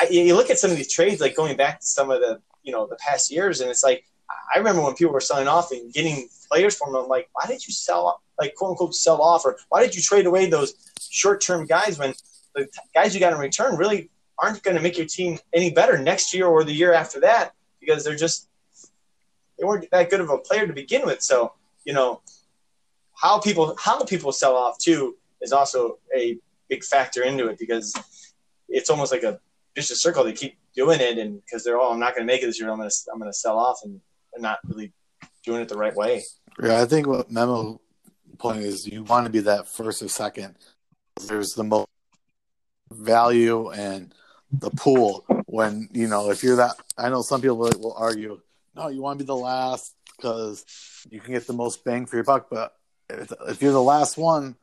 [0.00, 2.40] I, you look at some of these trades, like going back to some of the
[2.62, 4.04] you know the past years, and it's like
[4.54, 7.08] I remember when people were selling off and getting players from them.
[7.08, 10.26] Like, why did you sell like quote unquote sell off, or why did you trade
[10.26, 12.14] away those short term guys when
[12.54, 15.98] the guys you got in return really aren't going to make your team any better
[15.98, 18.48] next year or the year after that because they're just
[19.58, 21.22] they weren't that good of a player to begin with.
[21.22, 21.52] So
[21.84, 22.22] you know
[23.14, 27.94] how people how people sell off too is also a big factor into it because
[28.68, 29.38] it's almost like a
[29.74, 30.24] vicious circle.
[30.24, 32.60] They keep doing it, and because they're all, I'm not going to make it this
[32.60, 32.70] year.
[32.70, 34.00] I'm going to I'm going to sell off, and
[34.38, 34.92] not really
[35.44, 36.22] doing it the right way.
[36.62, 37.80] Yeah, I think what Memo
[38.40, 40.56] point is you want to be that first or second.
[41.28, 41.88] There's the most
[42.90, 44.12] value and
[44.50, 46.76] the pool when you know if you're that.
[46.98, 48.40] I know some people will argue,
[48.74, 50.64] no, you want to be the last because
[51.10, 52.74] you can get the most bang for your buck, but
[53.08, 54.56] if, if you're the last one,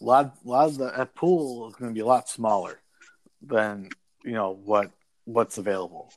[0.00, 2.80] a lot, a lot of the that pool is going to be a lot smaller
[3.42, 3.90] than
[4.24, 4.90] you know what
[5.24, 6.12] what's available.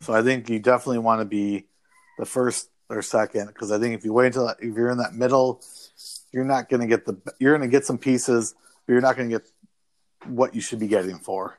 [0.00, 1.66] So I think you definitely want to be
[2.18, 5.14] the first or second because I think if you wait until if you're in that
[5.14, 5.62] middle,
[6.32, 8.54] you're not going to get the you're going to get some pieces,
[8.86, 9.48] but you're not going to get
[10.26, 11.58] what you should be getting for.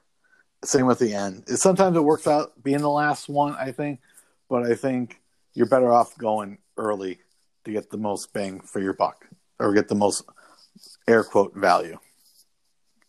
[0.64, 1.48] Same with the end.
[1.48, 4.00] Sometimes it works out being the last one, I think,
[4.50, 5.22] but I think
[5.54, 7.20] you're better off going early
[7.66, 9.28] to get the most bang for your buck
[9.60, 10.24] or get the most
[11.08, 11.98] air quote value.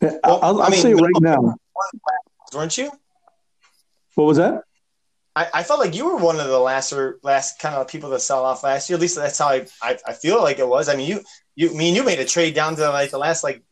[0.03, 1.55] I'll, I'll I mean, say right now,
[2.53, 2.91] weren't you?
[4.15, 4.65] What was that?
[5.37, 8.11] I, I, felt like you were one of the last or last kind of people
[8.11, 8.97] to sell off last year.
[8.97, 10.89] At least that's how I, I, I feel like it was.
[10.89, 11.21] I mean, you
[11.57, 13.63] you I mean you made a trade down to like the last like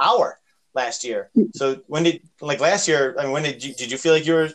[0.00, 0.38] hour
[0.74, 1.30] last year.
[1.54, 3.16] So when did like last year?
[3.18, 4.50] I mean, when did you did you feel like you were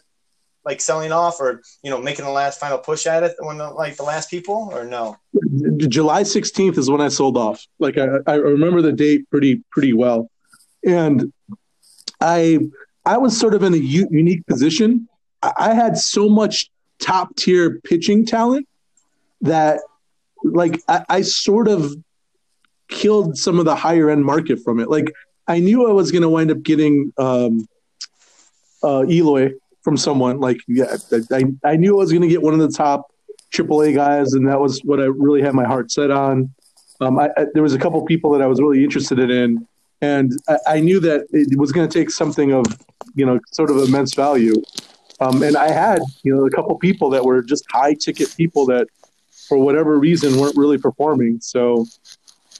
[0.63, 3.97] like selling off or you know making the last final push at it when like
[3.97, 5.17] the last people or no?
[5.78, 7.65] July 16th is when I sold off.
[7.80, 10.30] Like I, I remember the date pretty pretty well,
[10.86, 11.34] and
[12.21, 12.60] I
[13.06, 15.08] I was sort of in a u- unique position.
[15.41, 18.67] I, had so much top tier pitching talent
[19.41, 19.80] that
[20.43, 21.95] like I, I sort of
[22.89, 24.89] killed some of the higher end market from it.
[24.89, 25.12] Like
[25.47, 27.67] I knew I was going to wind up getting um,
[28.84, 30.39] uh, Eloy from someone.
[30.39, 30.95] Like yeah,
[31.32, 33.12] I, I knew I was going to get one of the top
[33.51, 36.54] AAA guys, and that was what I really had my heart set on.
[36.99, 39.67] Um, I, I, there was a couple people that I was really interested in,
[40.01, 42.65] and I, I knew that it was going to take something of,
[43.15, 44.54] you know, sort of immense value.
[45.22, 48.66] Um, and I had, you know, a couple people that were just high ticket people
[48.66, 48.88] that,
[49.48, 51.40] for whatever reason, weren't really performing.
[51.42, 51.86] So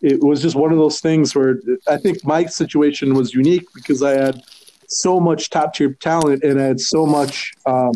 [0.02, 4.04] it was just one of those things where I think my situation was unique because
[4.04, 4.44] I had
[4.88, 7.94] so much top tier talent and I had so much um,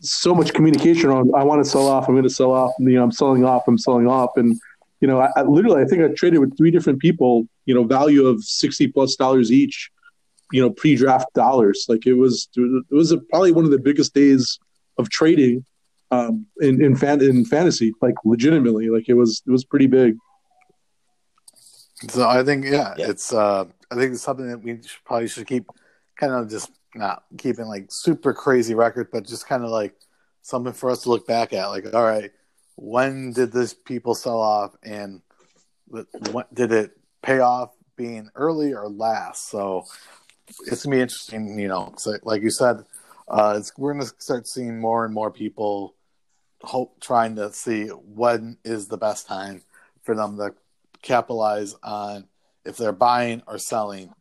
[0.00, 2.90] so much communication on I want to sell off, I'm going to sell off, you
[2.90, 4.60] know, I'm selling off, I'm selling off, and
[5.00, 7.84] you know, I, I, literally I think I traded with three different people, you know,
[7.84, 9.90] value of sixty plus dollars each,
[10.52, 11.86] you know, pre-draft dollars.
[11.88, 14.58] Like it was it was a, probably one of the biggest days
[14.98, 15.64] of trading
[16.10, 20.16] um, in in, fan, in fantasy, like legitimately, like it was it was pretty big.
[22.10, 23.10] So I think yeah, Yeah.
[23.10, 25.66] it's uh I think it's something that we should, probably should keep
[26.16, 29.94] kind of just not keeping like super crazy record, but just kind of like
[30.42, 31.66] something for us to look back at.
[31.66, 32.30] Like, all right,
[32.76, 35.22] when did this people sell off, and
[36.32, 39.48] what did it pay off being early or last?
[39.48, 39.84] So
[40.66, 41.94] it's gonna be interesting, you know.
[42.22, 42.84] Like you said,
[43.28, 45.94] uh, we're gonna start seeing more and more people
[46.62, 49.62] hope trying to see when is the best time
[50.02, 50.54] for them to
[51.02, 52.26] capitalize on
[52.64, 54.12] if they're buying or selling,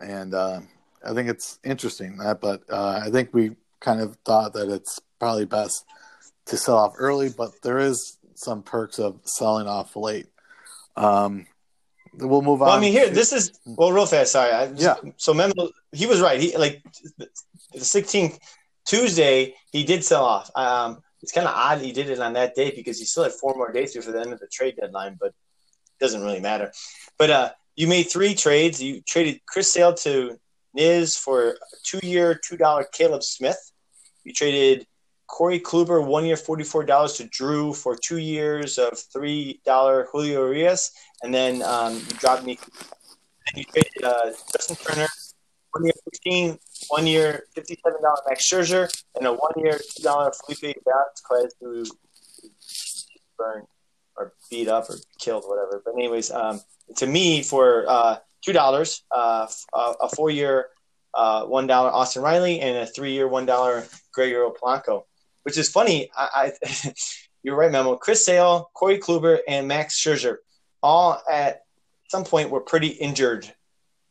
[0.00, 0.60] and uh,
[1.04, 2.40] I think it's interesting that.
[2.40, 5.84] But uh, I think we kind of thought that it's probably best
[6.46, 10.26] to sell off early, but there is some perks of selling off late.
[10.96, 11.46] Um,
[12.14, 12.78] we'll move Well, on.
[12.78, 14.32] I mean, here, this is well, real fast.
[14.32, 14.96] Sorry, I just, Yeah.
[15.16, 16.40] So Memo, he was right.
[16.40, 16.82] He like
[17.18, 17.28] the
[17.84, 18.38] sixteenth
[18.86, 20.50] Tuesday, he did sell off.
[20.56, 23.32] Um, it's kind of odd he did it on that day because he still had
[23.32, 26.72] four more days before the end of the trade deadline, but it doesn't really matter.
[27.18, 28.82] But uh, you made three trades.
[28.82, 30.38] You traded Chris Sale to
[30.76, 33.58] Niz for a two-year, two dollar Caleb Smith.
[34.24, 34.86] You traded
[35.30, 40.08] Corey Kluber one year, forty four dollars to Drew for two years of three dollar
[40.10, 40.90] Julio Urias,
[41.22, 42.58] and then um, you dropped me.
[43.46, 45.08] And you traded uh, Justin Turner
[45.72, 50.02] one year fifteen, one year fifty seven dollar Max Scherzer, and a one year two
[50.02, 51.84] dollar Felipe Vasquez who
[53.38, 53.66] burned
[54.16, 55.80] or beat up or killed whatever.
[55.84, 56.60] But anyways, um,
[56.96, 60.66] to me for uh, two dollars, uh, a four year
[61.14, 65.04] uh, one dollar Austin Riley and a three year one dollar Gregory Polanco,
[65.42, 66.10] which is funny.
[66.16, 66.94] I, I
[67.42, 67.96] you're right, Memo.
[67.96, 70.36] Chris Sale, Corey Kluber, and Max Scherzer
[70.82, 71.62] all at
[72.08, 73.50] some point were pretty injured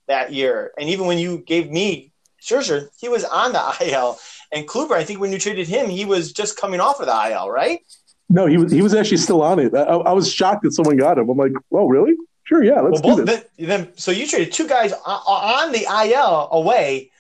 [0.07, 0.71] that year.
[0.77, 2.11] And even when you gave me
[2.41, 4.17] Scherzer, he was on the IL.
[4.51, 7.31] And Kluber, I think when you traded him, he was just coming off of the
[7.31, 7.81] IL, right?
[8.29, 9.73] No, he was he was actually still on it.
[9.73, 11.29] I, I was shocked that someone got him.
[11.29, 12.15] I'm like, oh, really?
[12.43, 13.45] Sure, yeah, let's well, do this.
[13.57, 17.11] then, then, so you traded two guys on the IL away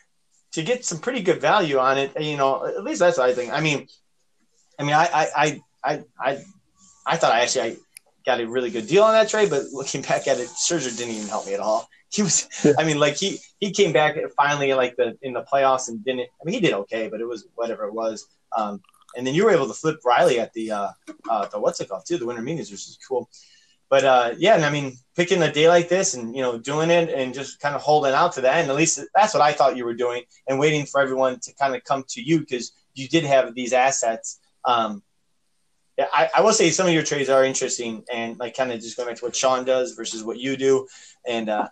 [0.51, 2.19] to get some pretty good value on it.
[2.19, 3.51] You know, at least that's what I think.
[3.51, 3.87] I mean,
[4.79, 6.43] I mean, I, I, I, I,
[7.05, 7.77] I, thought I actually I
[8.25, 11.15] got a really good deal on that trade, but looking back at it, Scherzer didn't
[11.15, 11.87] even help me at all.
[12.11, 12.71] He was, Yeah.
[12.79, 16.21] I mean, like he he came back finally like the in the playoffs and didn't.
[16.21, 18.25] I mean, he did okay, but it was whatever it was.
[18.57, 18.81] Um,
[19.15, 20.89] and then you were able to flip Riley at the uh,
[21.29, 23.29] uh, the what's it called too, the winter meetings, which is cool.
[23.89, 26.89] But uh, yeah, and I mean, picking a day like this and you know doing
[26.89, 28.69] it and just kind of holding out to the end.
[28.69, 31.75] At least that's what I thought you were doing, and waiting for everyone to kind
[31.75, 34.38] of come to you because you did have these assets.
[34.65, 35.03] Um,
[35.99, 38.95] I, I will say some of your trades are interesting, and like kind of just
[38.95, 40.87] going back to what Sean does versus what you do,
[41.27, 41.67] and uh,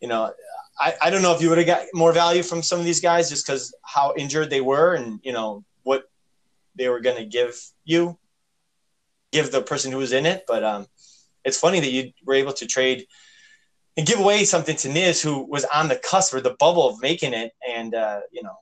[0.00, 0.32] you know,
[0.78, 3.00] I, I don't know if you would have got more value from some of these
[3.00, 6.04] guys just because how injured they were, and you know what
[6.76, 8.18] they were going to give you,
[9.32, 10.86] give the person who was in it, but um,
[11.44, 13.06] it's funny that you were able to trade
[13.96, 17.00] and give away something to Niz, who was on the cusp or the bubble of
[17.02, 18.56] making it, and uh, you know,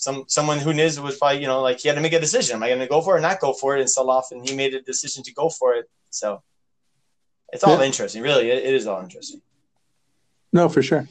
[0.00, 2.56] some someone who Niz was probably you know like he had to make a decision:
[2.56, 4.32] am I going to go for it or not go for it and sell off?
[4.32, 5.90] And he made a decision to go for it.
[6.08, 6.42] So
[7.52, 7.84] it's all Yeah.
[7.84, 8.50] interesting, really.
[8.50, 9.42] It, it is all interesting.
[10.52, 11.06] No, for sure.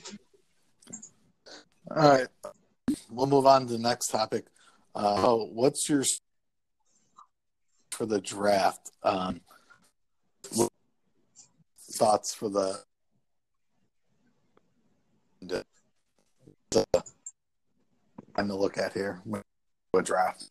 [1.92, 2.28] All right,
[3.12, 4.46] we'll move on to the next topic.
[4.96, 6.04] Uh, oh, what's your
[7.92, 8.92] for the draft?
[9.04, 9.42] Um,
[11.92, 12.84] thoughts for the
[15.42, 15.69] the time
[18.48, 19.22] to look at here?
[19.96, 20.46] A draft.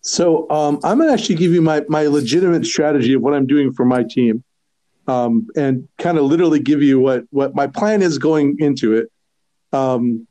[0.00, 3.46] So um, I'm going to actually give you my, my legitimate strategy of what I'm
[3.46, 4.44] doing for my team
[5.06, 9.10] um, and kind of literally give you what, what my plan is going into it.
[9.72, 10.26] Um,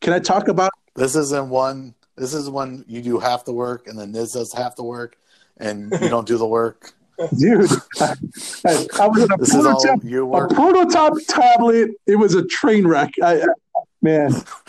[0.00, 1.94] can I talk about This isn't one.
[2.16, 5.16] This is when you do half the work, and then Niz does half the work,
[5.56, 6.92] and you don't do the work.
[7.38, 7.70] dude?
[8.00, 8.14] I,
[8.66, 11.90] I, I was in a This prototype, a prototype tablet.
[12.06, 13.12] It was a train wreck.
[13.22, 13.44] I-
[14.04, 14.30] man,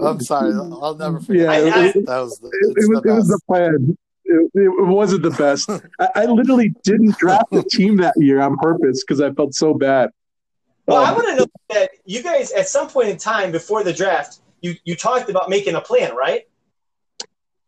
[0.00, 0.52] I'm sorry.
[0.54, 1.42] I'll never forget.
[1.42, 1.94] Yeah, it that.
[1.94, 3.96] was- that was the, it, it was, the it was the plan.
[4.24, 5.68] It, it wasn't the best.
[6.00, 9.74] I, I literally didn't draft the team that year on purpose because I felt so
[9.74, 10.10] bad.
[10.86, 13.84] Well, I Um, want to know that you guys at some point in time before
[13.84, 16.42] the draft, you you talked about making a plan, right?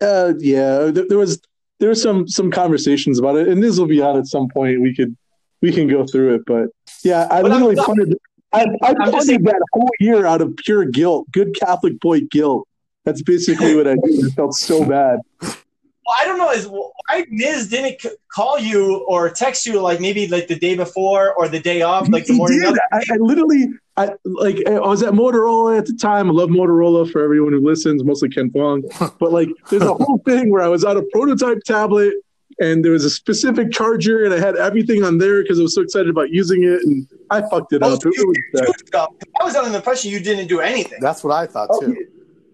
[0.01, 1.41] Uh, yeah, there, there was
[1.81, 4.81] there were some some conversations about it, and this will be on at some point.
[4.81, 5.17] We could
[5.61, 6.69] we can go through it, but
[7.05, 8.19] yeah, I But I'm literally not- punted.
[8.55, 12.01] I, I I'm just punted saying- that whole year out of pure guilt, good Catholic
[12.01, 12.67] boy guilt.
[13.05, 14.25] That's basically what I did.
[14.25, 15.21] I felt so bad.
[15.43, 20.01] Well, I don't know is why Niz didn't c- call you or text you like
[20.01, 22.73] maybe like the day before or the day off, like the morning did.
[22.73, 22.79] of.
[22.93, 26.29] I, I literally, I like, I was at Motorola at the time.
[26.29, 28.83] I love Motorola for everyone who listens, mostly Ken Fong.
[29.19, 32.15] But like, there's a whole thing where I was on a prototype tablet
[32.61, 35.75] and there was a specific charger, and I had everything on there because I was
[35.75, 38.03] so excited about using it, and I fucked it Oh, up.
[38.03, 38.67] so It was did bad.
[38.67, 39.09] do stuff.
[39.41, 40.99] I was under the impression you didn't do anything.
[41.01, 42.07] That's what I thought Oh, too.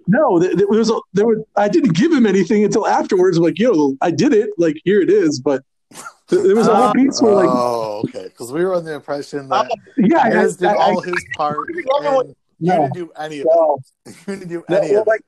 [0.09, 1.45] No, th- th- there was a, there were.
[1.57, 3.37] I didn't give him anything until afterwards.
[3.37, 4.51] I'm like, yo, I did it.
[4.59, 5.39] Like, here it is.
[5.41, 5.63] But
[6.29, 8.25] th- there was a whole piece where, like, oh, okay.
[8.25, 9.77] Because we were under the impression that oh.
[9.99, 12.83] yeah, I, Niz did I- I- all his part, Everyone- and you No.
[12.83, 13.79] didn't do any of no.
[14.07, 14.17] it.
[14.27, 15.11] You didn't do That- any well, of it.
[15.11, 15.21] like,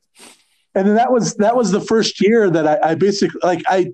[0.75, 3.93] and then that was that was the first year that I, I basically like I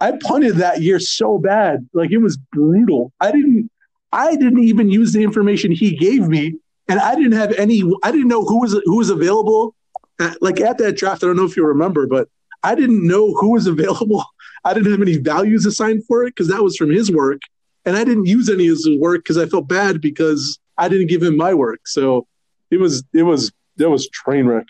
[0.00, 3.12] I punted that year so bad, like it was brutal.
[3.20, 3.70] I didn't
[4.12, 6.54] I didn't even use the information he gave me,
[6.88, 7.82] and I didn't have any.
[8.02, 9.74] I didn't know who was who was available.
[10.20, 12.28] At, like at that draft, I don't know if you remember, but
[12.62, 14.24] I didn't know who was available.
[14.64, 17.40] I didn't have any values assigned for it because that was from his work,
[17.84, 21.08] and I didn't use any of his work because I felt bad because I didn't
[21.08, 21.86] give him my work.
[21.86, 22.26] So
[22.70, 24.66] it was it was that was train wreck.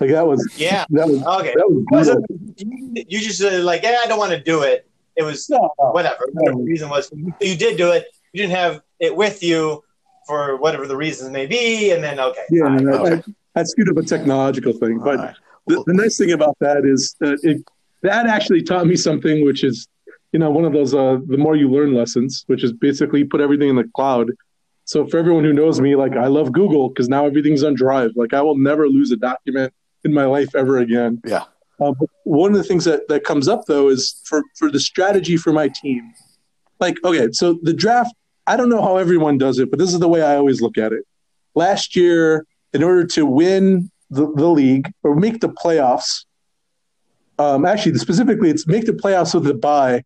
[0.00, 0.84] Like that was Yeah.
[0.90, 1.52] that was Okay.
[1.54, 2.54] that was It wasn't- brutal.
[2.96, 4.86] You you just uh, like, yeah, I don't want to do it.
[5.16, 5.90] It was No, no.
[5.90, 6.24] whatever.
[6.32, 8.06] Whatever the reason was, you did do it.
[8.32, 9.84] You didn't have it with you
[10.26, 12.44] for whatever the reasons may be, and then okay.
[12.50, 13.22] Yeah, and I, Okay.
[13.56, 15.34] I, I screwed up a technological thing, but right.
[15.66, 17.62] the, the nice thing about that is that it
[18.02, 19.86] that actually taught me something, which is
[20.32, 23.40] you know one of those uh, the more you learn lessons, which is basically put
[23.40, 24.30] everything in the cloud.
[24.84, 28.12] So for everyone who knows me, like I love Google because now everything's on Drive.
[28.16, 29.72] Like I will never lose a document
[30.04, 31.20] in my life ever again.
[31.24, 31.44] Yeah.
[31.80, 34.80] Uh, but one of the things that, that comes up though is for, for the
[34.80, 36.12] strategy for my team.
[36.78, 38.14] Like, okay, so the draft,
[38.46, 40.78] I don't know how everyone does it, but this is the way I always look
[40.78, 41.04] at it.
[41.54, 46.24] Last year, in order to win the, the league or make the playoffs,
[47.38, 50.04] um, actually, specifically, it's make the playoffs with the bye.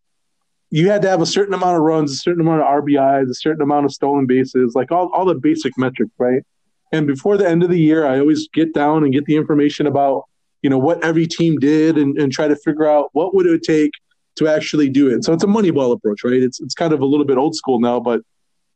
[0.69, 3.33] You had to have a certain amount of runs, a certain amount of RBIs, a
[3.33, 6.43] certain amount of stolen bases, like all, all the basic metrics, right?
[6.91, 9.87] And before the end of the year, I always get down and get the information
[9.87, 10.23] about
[10.61, 13.61] you know what every team did and, and try to figure out what would it
[13.61, 13.91] take
[14.37, 15.23] to actually do it.
[15.23, 16.41] So it's a money ball approach, right?
[16.41, 18.21] It's it's kind of a little bit old school now, but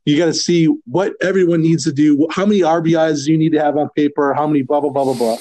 [0.06, 3.60] you got to see what everyone needs to do, how many RBIs you need to
[3.60, 5.38] have on paper, how many blah blah blah blah blah,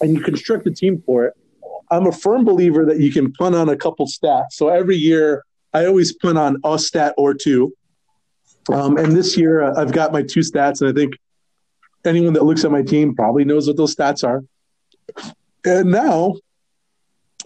[0.00, 1.34] and you construct a team for it.
[1.90, 4.52] I'm a firm believer that you can punt on a couple stats.
[4.52, 7.72] So every year, I always punt on a stat or two.
[8.72, 11.14] Um, and this year, uh, I've got my two stats, and I think
[12.06, 14.42] anyone that looks at my team probably knows what those stats are.
[15.64, 16.34] And now,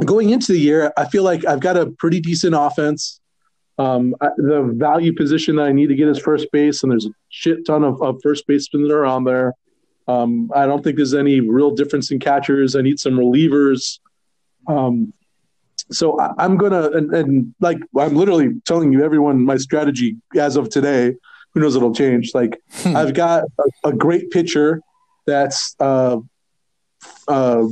[0.04, 3.20] going into the year, I feel like I've got a pretty decent offense.
[3.78, 7.06] Um, I, the value position that I need to get is first base, and there's
[7.06, 9.54] a shit ton of, of first basemen that are on there.
[10.08, 12.74] Um, I don't think there's any real difference in catchers.
[12.74, 14.00] I need some relievers.
[14.66, 15.12] Um,
[15.90, 20.56] so I, I'm gonna and, and like I'm literally telling you everyone my strategy as
[20.56, 21.14] of today.
[21.54, 22.32] Who knows it'll change?
[22.34, 24.80] Like I've got a, a great pitcher
[25.26, 26.18] that's uh,
[27.26, 27.64] uh,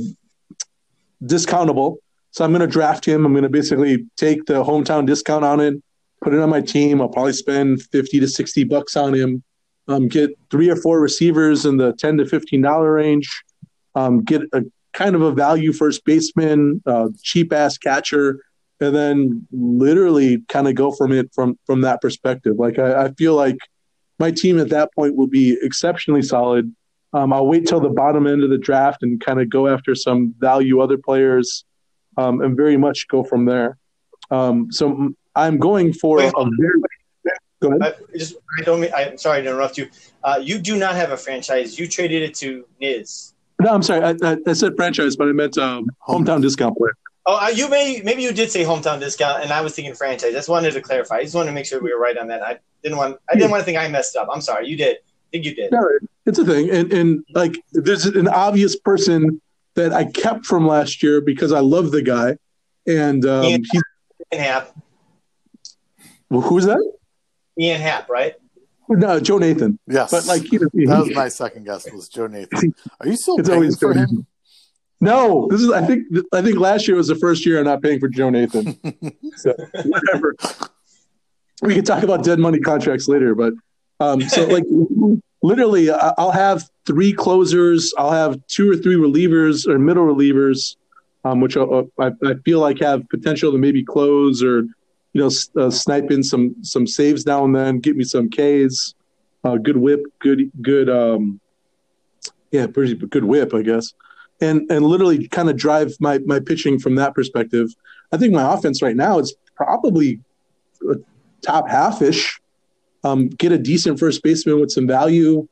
[1.23, 1.97] discountable.
[2.31, 3.25] So I'm going to draft him.
[3.25, 5.81] I'm going to basically take the hometown discount on it,
[6.21, 7.01] put it on my team.
[7.01, 9.43] I'll probably spend 50 to 60 bucks on him.
[9.87, 13.43] Um, get three or four receivers in the 10 to 15 dollar range.
[13.95, 14.63] Um, get a
[14.93, 18.39] kind of a value first baseman, uh, cheap ass catcher,
[18.79, 22.57] and then literally kind of go from it from from that perspective.
[22.57, 23.57] Like I, I feel like
[24.19, 26.73] my team at that point will be exceptionally solid.
[27.13, 29.95] Um, I'll wait till the bottom end of the draft and kind of go after
[29.95, 31.65] some value other players,
[32.17, 33.77] um, and very much go from there.
[34.29, 36.33] Um, so I'm going for Wait.
[36.35, 36.81] a very.
[37.59, 37.81] Go ahead.
[38.13, 39.89] I just I don't mean I'm sorry to interrupt you.
[40.23, 41.79] Uh, you do not have a franchise.
[41.79, 43.33] You traded it to Niz.
[43.59, 44.03] No, I'm sorry.
[44.03, 46.93] I, I, I said franchise, but I meant um, hometown discount player.
[47.29, 50.29] Oh, uh, you may maybe you did say hometown discount, and I was thinking franchise.
[50.29, 51.17] I just wanted to clarify.
[51.17, 52.41] I just wanted to make sure we were right on that.
[52.41, 54.29] I didn't want I didn't want to think I messed up.
[54.31, 54.69] I'm sorry.
[54.69, 54.95] You did.
[54.95, 55.73] I think you did.
[55.73, 55.85] No,
[56.25, 59.41] it's a thing, and and like there's an obvious person
[59.73, 62.37] that I kept from last year because I love the guy,
[62.87, 63.81] and um, Ian- he's
[64.33, 64.75] Ian Happ.
[66.29, 66.81] well, who's that?
[67.59, 68.35] Ian Happ, right?
[68.87, 69.79] No, Joe Nathan.
[69.85, 70.11] Yes.
[70.11, 72.73] But like you know, that was my second guess was Joe Nathan.
[73.01, 74.05] Are you still it's paying always for Joe him?
[74.09, 74.27] Nathan.
[74.99, 75.71] No, this is.
[75.71, 76.07] I think.
[76.33, 78.77] I think last year was the first year I'm not paying for Joe Nathan.
[79.35, 79.53] so
[79.85, 80.35] whatever.
[81.61, 83.53] We can talk about dead money contracts later, but
[83.99, 84.63] um, so like
[85.43, 87.93] literally, I'll have three closers.
[87.97, 90.75] I'll have two or three relievers or middle relievers,
[91.23, 94.61] um, which I'll, I, I feel like have potential to maybe close or
[95.13, 95.29] you know
[95.61, 98.95] uh, snipe in some some saves now and then, get me some Ks.
[99.43, 100.89] Uh, good whip, good good.
[100.89, 101.39] Um,
[102.49, 103.93] yeah, pretty good whip, I guess
[104.41, 107.69] and and literally kind of drive my my pitching from that perspective.
[108.11, 110.19] I think my offense right now is probably
[111.41, 112.39] top half ish.
[113.03, 115.47] Um, get a decent first baseman with some value.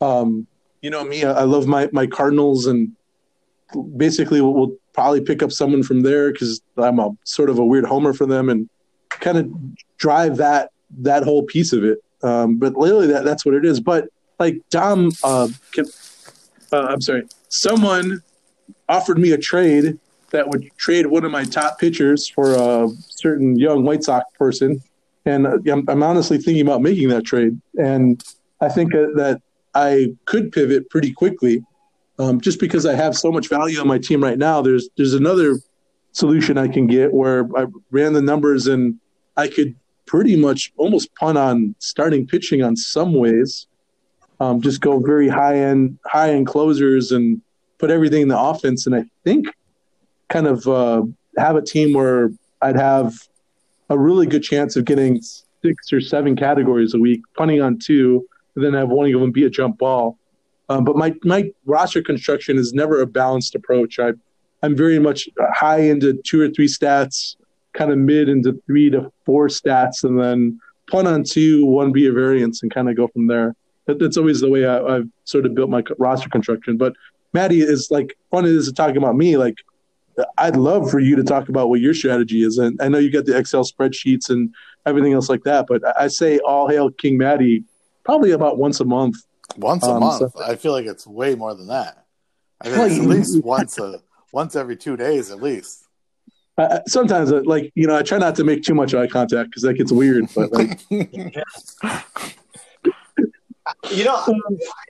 [0.00, 0.46] Um,
[0.80, 2.92] you know me, I, love my my Cardinals, and
[3.96, 7.64] basically we'll, we'll probably pick up someone from there because I'm a sort of a
[7.64, 8.68] weird homer for them and
[9.10, 9.50] kind of
[9.98, 11.98] drive that that whole piece of it.
[12.22, 13.80] Um, but literally, that that's what it is.
[13.80, 15.84] But like Dom, uh, can,
[16.72, 18.22] uh, I'm sorry, someone
[18.90, 19.98] offered me a trade
[20.30, 24.82] that would trade one of my top pitchers for a certain young White Sox person,
[25.24, 27.60] and uh, I'm, I'm honestly thinking about making that trade.
[27.78, 28.22] And
[28.60, 29.40] I think that
[29.74, 31.64] I could pivot pretty quickly,
[32.18, 34.60] um, just because I have so much value on my team right now.
[34.60, 35.56] There's there's another
[36.12, 38.98] solution I can get where I ran the numbers and
[39.36, 39.76] I could
[40.06, 43.68] pretty much almost punt on starting pitching on some ways.
[44.40, 47.40] Um, just go very high end high end closers and
[47.80, 48.86] put everything in the offense.
[48.86, 49.48] And I think
[50.28, 51.02] kind of uh,
[51.36, 52.30] have a team where
[52.62, 53.14] I'd have
[53.88, 58.26] a really good chance of getting six or seven categories a week, punting on two,
[58.54, 60.18] and then have one of them be a jump ball.
[60.68, 63.98] Um, but my my roster construction is never a balanced approach.
[63.98, 64.12] I
[64.62, 67.36] I'm very much high into two or three stats,
[67.72, 72.06] kind of mid into three to four stats, and then punt on two, one be
[72.06, 73.56] a variance, and kind of go from there.
[73.86, 76.76] That, that's always the way I, have sort of built my roster construction.
[76.76, 76.92] But
[77.32, 79.36] Maddie is like fun it is talking about me.
[79.36, 79.56] Like
[80.38, 82.58] I'd love for you to talk about what your strategy is.
[82.58, 84.54] And I know you got the Excel spreadsheets and
[84.86, 87.64] everything else like that, but I say all hail King Maddie
[88.04, 89.16] probably about once a month.
[89.56, 90.32] Once a um, month.
[90.32, 92.04] So, I feel like it's way more than that.
[92.60, 94.00] I think well, at least once a
[94.32, 95.86] once every two days at least.
[96.58, 99.62] Uh, sometimes, like you know, I try not to make too much eye contact because
[99.62, 100.26] that gets weird.
[100.34, 100.78] But like,
[103.90, 104.22] you know,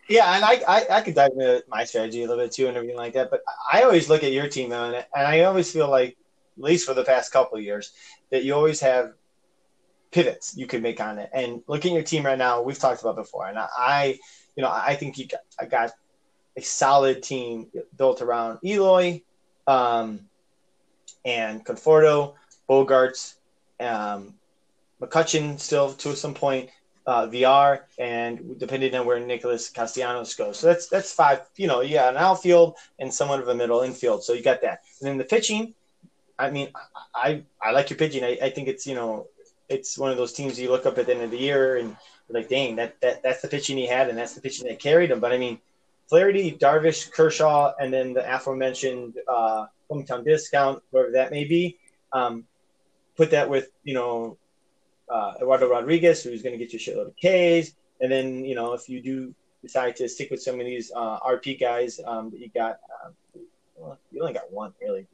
[0.08, 2.76] yeah, and I, I, I could dive into my strategy a little bit too and
[2.76, 3.30] everything like that.
[3.30, 6.16] But I always look at your team and, and I always feel like,
[6.58, 7.92] at least for the past couple of years,
[8.30, 9.14] that you always have
[10.10, 11.30] pivots you could make on it.
[11.32, 14.18] And looking at your team right now, we've talked about before, and I,
[14.56, 15.92] you know, I think you got, I got
[16.56, 19.22] a solid team built around Eloy,
[19.66, 20.20] um,
[21.24, 22.34] and Conforto,
[22.68, 23.34] Bogaerts,
[23.78, 24.34] um,
[25.00, 26.70] McCutchen still to some point,
[27.10, 30.60] uh, VR, and depending on where Nicholas Castellanos goes.
[30.60, 31.40] So that's that's five.
[31.56, 34.22] You know, you got an outfield and somewhat of a middle infield.
[34.22, 34.82] So you got that.
[35.00, 35.74] And then the pitching,
[36.38, 36.68] I mean,
[37.12, 38.22] I I like your pitching.
[38.22, 39.26] I, I think it's you know
[39.68, 41.96] it's one of those teams you look up at the end of the year and
[42.28, 45.10] like, dang, that, that that's the pitching he had and that's the pitching that carried
[45.10, 45.18] him.
[45.18, 45.58] But I mean,
[46.08, 51.76] Flaherty, Darvish, Kershaw, and then the aforementioned uh, hometown discount, whatever that may be.
[52.12, 52.44] Um,
[53.16, 54.36] put that with you know
[55.10, 57.72] uh, Eduardo Rodriguez, who's going to get you a shitload of Ks.
[58.00, 61.18] And then, you know, if you do decide to stick with some of these uh,
[61.20, 63.10] RP guys um, that you got, uh,
[63.76, 65.06] well, you only got one really.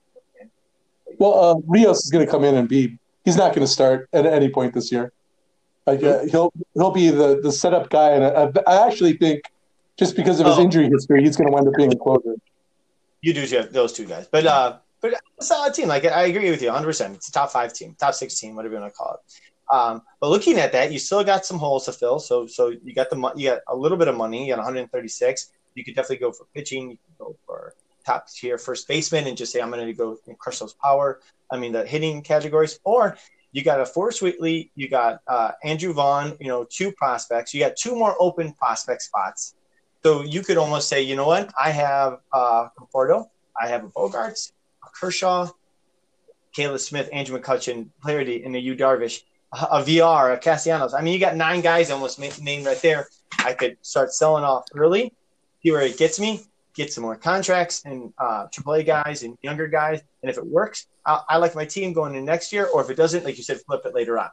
[1.18, 2.98] Well, uh, Rios is going to come in and be.
[3.24, 5.12] He's not going to start at any point this year.
[5.86, 9.42] Like uh, he'll he'll be the the setup guy, and I, I actually think
[9.96, 10.62] just because of his oh.
[10.62, 12.34] injury history, he's going to wind up being a closer.
[13.22, 15.86] You do have those two guys, but uh, but it's a solid team.
[15.86, 16.86] Like I agree with you, 100.
[16.86, 19.40] percent It's a top five team, top six team, whatever you want to call it.
[19.70, 22.18] Um, but looking at that, you still got some holes to fill.
[22.18, 24.46] So so you got the you got a little bit of money.
[24.46, 25.52] You got 136.
[25.74, 26.90] You could definitely go for pitching.
[26.90, 30.16] You can go for top tier first baseman and just say I'm going to go
[30.38, 31.20] crush those power.
[31.50, 32.78] I mean the hitting categories.
[32.84, 33.16] Or
[33.52, 34.70] you got a Forrest Whitley.
[34.76, 36.36] You got uh, Andrew Vaughn.
[36.40, 37.52] You know two prospects.
[37.52, 39.54] You got two more open prospect spots.
[40.04, 41.52] So you could almost say, you know what?
[41.60, 43.28] I have uh, Conforto.
[43.60, 44.52] I have a Bogaerts,
[44.84, 45.48] a Kershaw,
[46.52, 50.94] Caleb Smith, Andrew McCutchen, Flaherty, and a Yu Darvish a VR, a Castellanos.
[50.94, 53.08] I mean, you got nine guys almost named right there.
[53.38, 55.12] I could start selling off early,
[55.62, 56.42] see where it gets me,
[56.74, 60.02] get some more contracts and uh, AAA guys and younger guys.
[60.22, 62.66] And if it works, I, I like my team going in next year.
[62.66, 64.30] Or if it doesn't, like you said, flip it later on.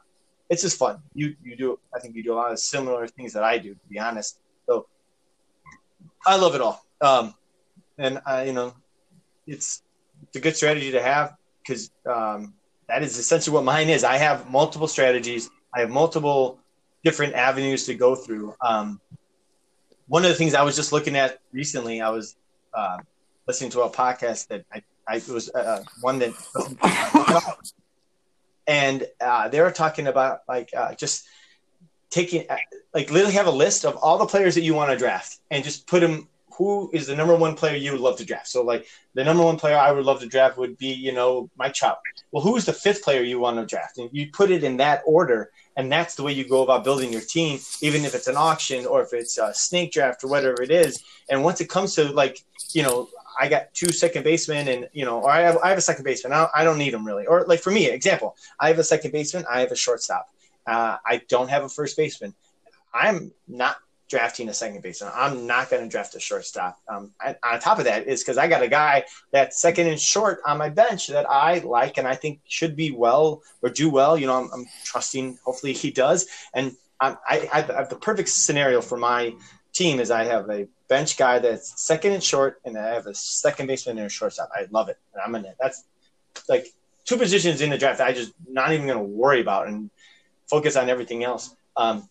[0.50, 0.98] It's just fun.
[1.14, 1.78] You you do.
[1.94, 4.38] I think you do a lot of similar things that I do, to be honest.
[4.66, 4.86] So
[6.26, 6.84] I love it all.
[7.00, 7.34] Um,
[7.96, 8.74] and I, you know,
[9.46, 9.82] it's
[10.22, 12.52] it's a good strategy to have because um,
[12.88, 14.04] that is essentially what mine is.
[14.04, 15.50] I have multiple strategies.
[15.74, 16.58] I have multiple
[17.02, 18.54] different avenues to go through.
[18.60, 19.00] Um,
[20.06, 22.36] one of the things I was just looking at recently, I was
[22.72, 22.98] uh,
[23.46, 26.32] listening to a podcast that I, I was uh, one that,
[28.66, 31.26] and uh, they were talking about like uh, just
[32.10, 32.56] taking, uh,
[32.94, 35.64] like literally have a list of all the players that you want to draft and
[35.64, 38.48] just put them who is the number one player you would love to draft?
[38.48, 41.50] So like the number one player I would love to draft would be, you know,
[41.56, 41.98] Mike Trout.
[42.30, 43.98] Well, who is the fifth player you want to draft?
[43.98, 47.12] And you put it in that order, and that's the way you go about building
[47.12, 50.62] your team, even if it's an auction or if it's a snake draft or whatever
[50.62, 51.02] it is.
[51.28, 52.38] And once it comes to like,
[52.72, 55.78] you know, I got two second basemen and, you know, or I have, I have
[55.78, 56.32] a second baseman.
[56.32, 57.26] I don't, I don't need them really.
[57.26, 59.44] Or like for me, example, I have a second baseman.
[59.50, 60.28] I have a shortstop.
[60.66, 62.34] Uh, I don't have a first baseman.
[62.92, 63.76] I'm not
[64.14, 65.10] drafting a second baseman.
[65.12, 66.78] I'm not going to draft a shortstop.
[66.86, 67.10] Um,
[67.42, 69.02] on top of that is because I got a guy
[69.32, 72.92] that's second and short on my bench that I like and I think should be
[72.92, 74.16] well or do well.
[74.16, 75.40] You know, I'm, I'm trusting.
[75.44, 76.28] Hopefully, he does.
[76.54, 79.34] And I, I, I have the perfect scenario for my
[79.72, 83.14] team is I have a bench guy that's second and short, and I have a
[83.16, 84.50] second baseman and a shortstop.
[84.54, 85.56] I love it, and I'm gonna.
[85.60, 85.82] That's
[86.48, 86.68] like
[87.04, 88.00] two positions in the draft.
[88.00, 89.90] I just not even gonna worry about and
[90.48, 91.56] focus on everything else.
[91.76, 92.08] Um,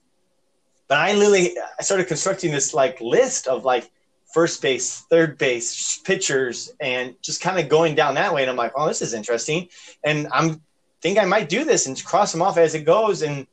[0.93, 3.89] but I literally I started constructing this like list of like
[4.31, 8.43] first base, third base, pitchers, and just kind of going down that way.
[8.43, 9.69] And I'm like, oh, this is interesting.
[10.03, 10.61] And I'm
[11.01, 13.23] think I might do this and cross them off as it goes.
[13.23, 13.47] And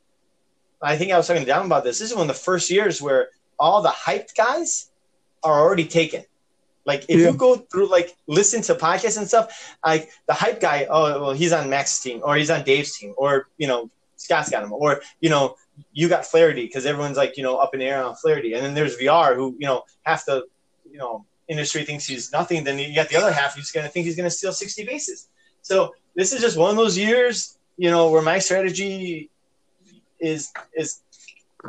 [0.83, 1.97] I think I was talking to Down about this.
[1.97, 4.91] This is one of the first years where all the hyped guys
[5.43, 6.23] are already taken.
[6.85, 7.31] Like if yeah.
[7.31, 11.31] you go through like listen to podcasts and stuff, like the hype guy, oh well,
[11.31, 14.73] he's on Max's team or he's on Dave's team or you know Scott's got him
[14.73, 15.55] or you know
[15.93, 18.65] you got Flaherty because everyone's like you know up in the air on Flaherty, and
[18.65, 20.45] then there's VR who you know half the
[20.89, 22.63] you know industry thinks he's nothing.
[22.63, 24.85] Then you got the other half who's going to think he's going to steal 60
[24.85, 25.27] bases.
[25.61, 29.29] So this is just one of those years, you know, where my strategy
[30.19, 31.01] is is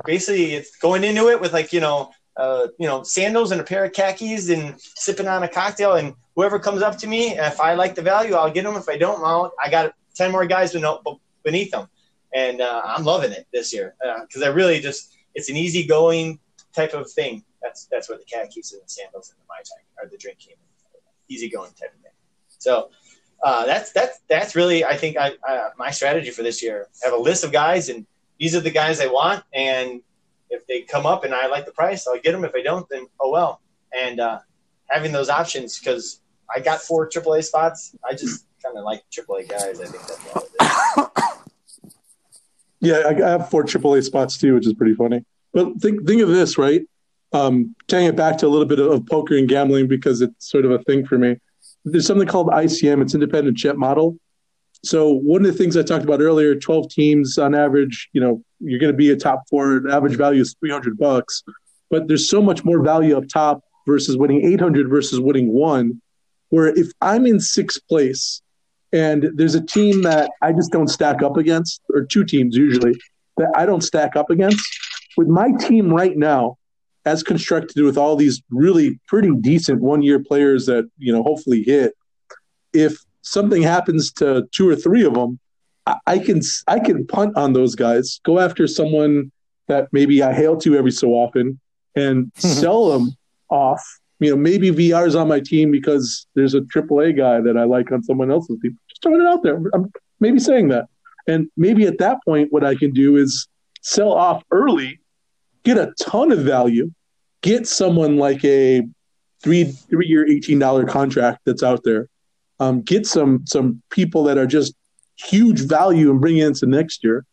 [0.04, 3.64] basically it's going into it with like you know uh, you know sandals and a
[3.64, 7.60] pair of khakis and sipping on a cocktail and whoever comes up to me if
[7.60, 10.46] i like the value i'll get them if i don't well i got 10 more
[10.46, 10.74] guys
[11.42, 11.88] beneath them
[12.34, 16.38] and uh, i'm loving it this year because uh, i really just it's an easygoing
[16.74, 20.02] type of thing that's that's what the khakis and the sandals and the mai tai
[20.02, 20.56] or the drink came
[21.28, 22.12] easygoing type of thing
[22.58, 22.90] so
[23.42, 25.32] uh, that's that's that's really I think I,
[25.76, 26.86] my strategy for this year.
[27.02, 28.06] I have a list of guys and
[28.38, 30.00] these are the guys I want, and
[30.50, 32.44] if they come up and I like the price, I'll get them.
[32.44, 33.60] If I don't, then oh well.
[33.96, 34.38] And uh,
[34.88, 36.20] having those options because
[36.54, 37.96] I got four AAA spots.
[38.08, 39.80] I just kind of like AAA guys.
[39.80, 41.38] I think that's all it is.
[42.82, 45.24] Yeah, I have four AAA spots too, which is pretty funny.
[45.54, 46.82] But think think of this, right?
[47.32, 50.66] Um, taking it back to a little bit of poker and gambling because it's sort
[50.66, 51.36] of a thing for me.
[51.84, 53.00] There's something called ICM.
[53.00, 54.18] It's independent chip model,
[54.84, 58.42] so one of the things I talked about earlier, 12 teams on average, you know,
[58.58, 59.88] you're going to be a top four.
[59.88, 61.42] Average value is 300 bucks,
[61.88, 66.00] but there's so much more value up top versus winning 800 versus winning one.
[66.48, 68.42] Where if I'm in sixth place
[68.92, 72.94] and there's a team that I just don't stack up against, or two teams usually
[73.38, 74.62] that I don't stack up against,
[75.16, 76.58] with my team right now,
[77.04, 81.62] as constructed with all these really pretty decent one year players that, you know, hopefully
[81.62, 81.94] hit,
[82.72, 85.38] if something happens to two or three of them,
[86.06, 89.32] I, can I can punt on those guys, go after someone
[89.66, 91.58] that maybe I hail to every so often,
[91.96, 93.16] and sell them
[93.48, 93.82] off.
[94.22, 97.64] You know, maybe VR is on my team because there's a AAA guy that I
[97.64, 98.78] like on someone else's team.
[98.88, 99.60] Just throwing it out there.
[99.74, 100.86] I'm maybe saying that,
[101.26, 103.48] and maybe at that point, what I can do is
[103.82, 105.00] sell off early,
[105.64, 106.92] get a ton of value,
[107.42, 108.86] get someone like a
[109.42, 112.08] three three year eighteen dollar contract that's out there,
[112.60, 114.74] um, get some some people that are just
[115.16, 117.24] huge value and bring into next year.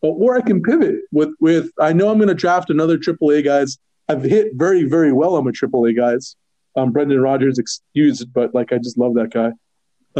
[0.00, 3.44] but Or I can pivot with with I know I'm going to draft another AAA
[3.44, 3.78] guys.
[4.08, 6.36] I've hit very very well on my AAA guys.
[6.76, 9.52] Um, Brendan Rodgers excused, but like I just love that guy.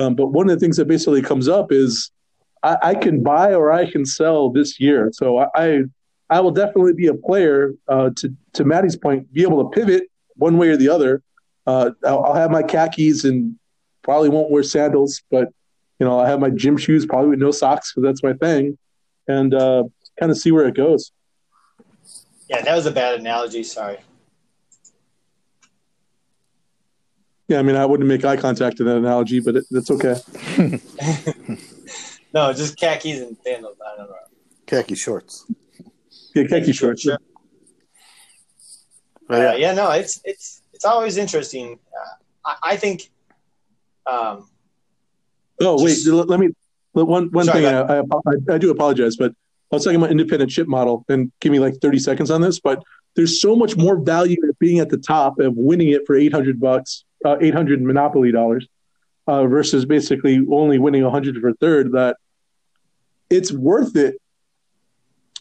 [0.01, 2.11] Um, but one of the things that basically comes up is
[2.63, 5.11] I, I, can buy or I can sell this year.
[5.13, 5.81] So I I,
[6.31, 10.05] I will definitely be a player uh, to to Maddie's point, be able to pivot
[10.35, 11.23] one way or the other.
[11.67, 13.59] Uh, I'll, I'll, have my khakis and
[14.07, 15.49] Probably won't wear sandals, but
[15.99, 18.79] you know, I have my gym shoes, probably with no socks because that's my thing,
[19.27, 19.83] and uh,
[20.21, 21.11] kind of see where it goes.
[22.49, 23.63] Yeah, that was a bad analogy.
[23.63, 23.99] Sorry.
[27.49, 30.17] Yeah, I mean, I wouldn't make eye contact in that analogy, but it, that's okay.
[32.35, 33.77] no, just khakis and sandals.
[33.85, 34.17] I don't know.
[34.67, 35.47] Khaki shorts.
[36.35, 37.03] Yeah, khaki, shorts.
[37.03, 37.19] Sure.
[39.31, 39.37] Yeah.
[39.37, 41.79] Uh, yeah, no, it's it's it's always interesting.
[41.93, 43.11] Uh, I, I think
[44.07, 44.49] um,
[45.61, 46.51] oh wait, let me
[46.93, 47.75] one one Sorry, thing.
[47.75, 49.35] I, I, I do apologize, but
[49.73, 52.61] I was talking about independent chip model, and give me like thirty seconds on this.
[52.61, 52.83] But
[53.15, 56.33] there's so much more value at being at the top of winning it for eight
[56.33, 58.67] hundred bucks, uh, eight hundred monopoly dollars,
[59.27, 61.93] uh, versus basically only winning a hundred for third.
[61.93, 62.17] That
[63.31, 64.17] it's worth it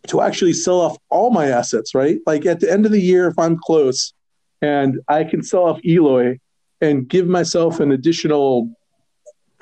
[0.07, 2.19] to actually sell off all my assets, right?
[2.25, 4.13] Like at the end of the year, if I'm close
[4.61, 6.39] and I can sell off Eloy
[6.81, 8.71] and give myself an additional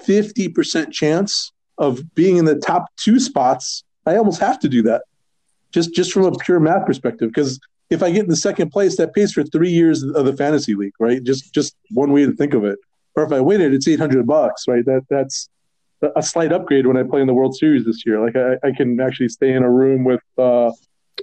[0.01, 5.03] 50% chance of being in the top two spots, I almost have to do that
[5.71, 7.29] just, just from a pure math perspective.
[7.29, 10.35] Because if I get in the second place, that pays for three years of the
[10.35, 11.21] fantasy league, right?
[11.23, 12.79] Just, just one way to think of it.
[13.15, 14.85] Or if I win it, it's 800 bucks, right?
[14.85, 15.49] That, that's
[16.15, 18.23] a slight upgrade when I play in the World Series this year.
[18.23, 20.71] Like I, I can actually stay in a room with uh,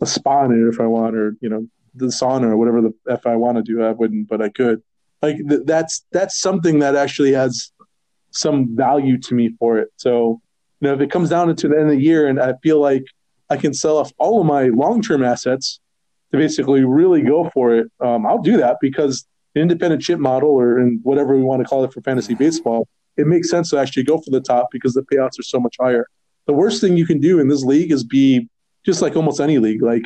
[0.01, 2.95] a spa in it if I want, or, you know, the sauna or whatever the
[3.09, 3.83] f I want to do.
[3.83, 4.83] I wouldn't, but I could.
[5.23, 7.73] Like th- that's that's something that actually has
[8.31, 9.89] some value to me for it.
[9.97, 10.41] So
[10.81, 12.81] you know, if it comes down to the end of the year and I feel
[12.81, 13.05] like
[13.51, 15.81] I can sell off all of my long term assets
[16.33, 20.51] to basically really go for it, um, I'll do that because the independent chip model
[20.51, 23.79] or in whatever we want to call it for fantasy baseball, it makes sense to
[23.79, 26.07] actually go for the top because the payouts are so much higher.
[26.47, 28.49] The worst thing you can do in this league is be
[28.87, 30.05] just like almost any league, like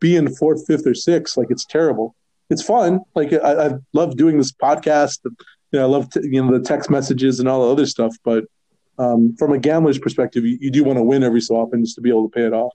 [0.00, 1.36] be in fourth, fifth, or sixth.
[1.36, 2.14] Like it's terrible.
[2.50, 3.00] It's fun.
[3.14, 5.20] Like I, I love doing this podcast.
[5.24, 5.32] You
[5.72, 8.14] know, I love t- you know the text messages and all the other stuff.
[8.24, 8.44] But
[9.02, 11.94] um, from a gambler's perspective, you, you do want to win every so often just
[11.96, 12.72] to be able to pay it off.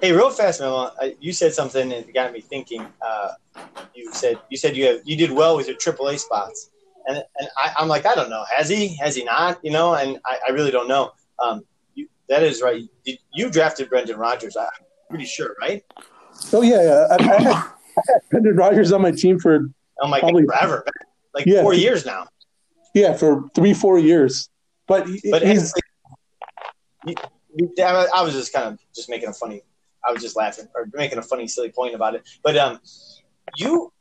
[0.00, 2.86] Hey, real fast, uh, You said something that got me thinking.
[3.06, 3.32] Uh,
[3.94, 6.70] you said you said you have you did well with your AAA spots,
[7.06, 8.44] and and I, I'm like I don't know.
[8.56, 8.96] Has he?
[8.96, 9.60] Has he not?
[9.62, 11.12] You know, and I, I really don't know.
[11.38, 11.62] Um,
[11.94, 12.82] you, that is right.
[13.04, 14.56] You, you drafted Brendan Rodgers.
[14.56, 14.66] I'm
[15.10, 15.84] pretty sure, right?
[16.52, 17.06] Oh yeah, yeah.
[17.10, 17.54] I, I, had, I
[18.08, 19.68] had Brendan Rodgers on my team for
[20.00, 20.84] Oh my Probably- god, forever,
[21.34, 21.62] like Yeah.
[21.62, 22.26] four years now.
[22.94, 24.48] yeah for three, four years.
[24.92, 25.74] But, he- But he's
[27.06, 27.14] you,
[27.56, 29.62] you, I I was just kind of just making a funny.
[30.06, 32.28] I was just laughing or making a funny, silly point about it.
[32.42, 32.80] But um,
[33.56, 33.92] you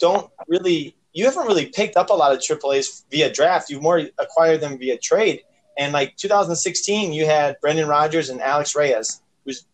[0.00, 3.70] don't really, you haven't really picked up a lot of AAA's via draft.
[3.70, 5.42] You've more acquired them via trade.
[5.78, 9.66] And like 2016, you had Brendan Rodgers and Alex Reyes, who's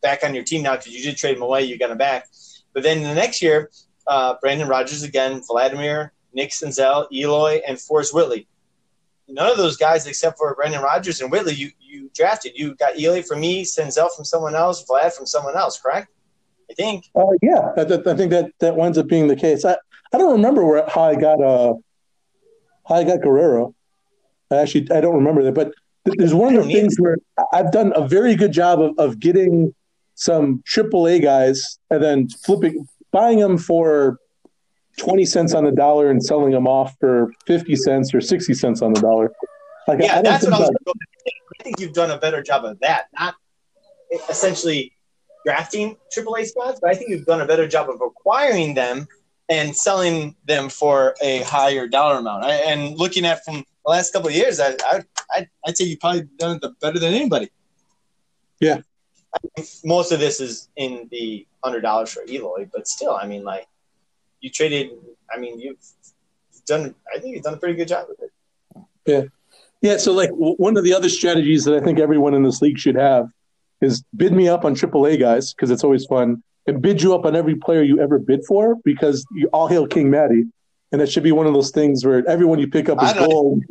[0.00, 1.64] back on your team now because you did trade him away.
[1.64, 2.28] You got him back.
[2.72, 3.70] But then the next year,
[4.06, 8.46] uh, Brendan Rodgers again, Vladimir, Nick Senzel, Eloy, and Forrest Whitley
[9.32, 12.52] none of those guys except for Brendan Rodgers and Whitley you, you drafted.
[12.54, 16.08] You got Eloy from me, Senzel from someone else, Vlad from someone else, correct?
[16.70, 17.06] I think.
[17.14, 19.64] Uh, yeah, I, I think that that winds up being the case.
[19.64, 19.76] I,
[20.12, 21.74] I don't remember where how I got uh
[22.88, 23.74] how I got Guerrero.
[24.50, 25.72] I actually I don't remember that, but
[26.04, 27.16] th- there's one of the things where
[27.52, 29.74] I've done a very good job of, of getting
[30.14, 34.18] some AAA guys and then flipping buying them for
[35.00, 38.82] twenty cents on the dollar and selling them off for fifty cents or sixty cents
[38.82, 39.32] on the dollar.
[39.88, 40.70] Like, I Yeah, that's think what I was.
[40.70, 41.32] that- going to say.
[41.58, 43.34] I think you've done a better job of that, not
[44.28, 44.92] essentially
[45.44, 49.06] drafting AAA spots, but I think you've done a better job of acquiring them
[49.48, 52.44] and selling them for a higher dollar amount.
[52.44, 55.84] I, and looking at from the last couple of years, I, I, I I'd say
[55.84, 57.50] you've probably done it better than anybody.
[58.60, 58.78] Yeah.
[59.34, 63.26] I think most of this is in the hundred dollars for Eloy, but still, I
[63.26, 63.66] mean, like
[64.40, 64.90] you traded.
[65.32, 65.78] I mean, you've
[66.66, 66.94] done.
[67.14, 68.32] I think you've done a pretty good job with it.
[69.06, 69.22] Yeah,
[69.80, 69.96] yeah.
[69.96, 72.96] so like one of the other strategies that I think everyone in this league should
[72.96, 73.28] have
[73.80, 77.24] is bid me up on AAA guys because it's always fun, and bid you up
[77.24, 80.46] on every player you ever bid for because you all hail King Maddie,
[80.92, 83.62] and that should be one of those things where everyone you pick up is gold.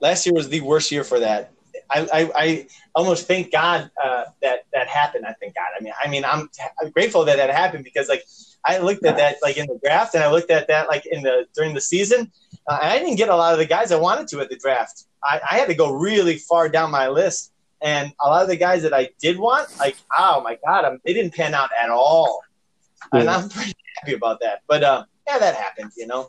[0.00, 1.52] last year was the worst year for that.
[1.88, 5.24] I, I, I almost thank God uh, that that happened.
[5.26, 5.68] I thank God.
[5.78, 6.50] I mean, I mean, I'm,
[6.80, 8.24] I'm grateful that that happened because like
[8.66, 11.22] I looked at that like in the draft and I looked at that like in
[11.22, 12.30] the during the season.
[12.68, 14.56] Uh, and I didn't get a lot of the guys I wanted to at the
[14.56, 15.04] draft.
[15.22, 18.56] I, I had to go really far down my list, and a lot of the
[18.56, 21.90] guys that I did want, like oh my God, i they didn't pan out at
[21.90, 22.40] all,
[23.12, 24.62] and I'm pretty happy about that.
[24.66, 26.28] But uh, yeah, that happened, you know.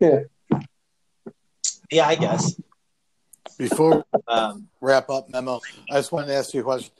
[0.00, 0.20] Yeah.
[1.90, 2.60] Yeah, I guess.
[3.56, 6.92] Before Um, wrap up memo, I just wanted to ask you a question.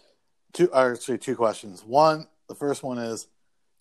[0.53, 1.85] Two, or actually, two questions.
[1.85, 3.29] One, the first one is: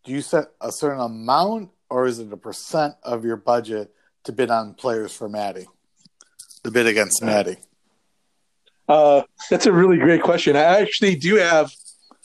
[0.08, 3.94] Do you set a certain amount, or is it a percent of your budget
[4.24, 5.68] to bid on players for Maddie?
[6.64, 7.58] The bid against Maddie.
[8.88, 10.56] Uh, that's a really great question.
[10.56, 11.74] I actually do have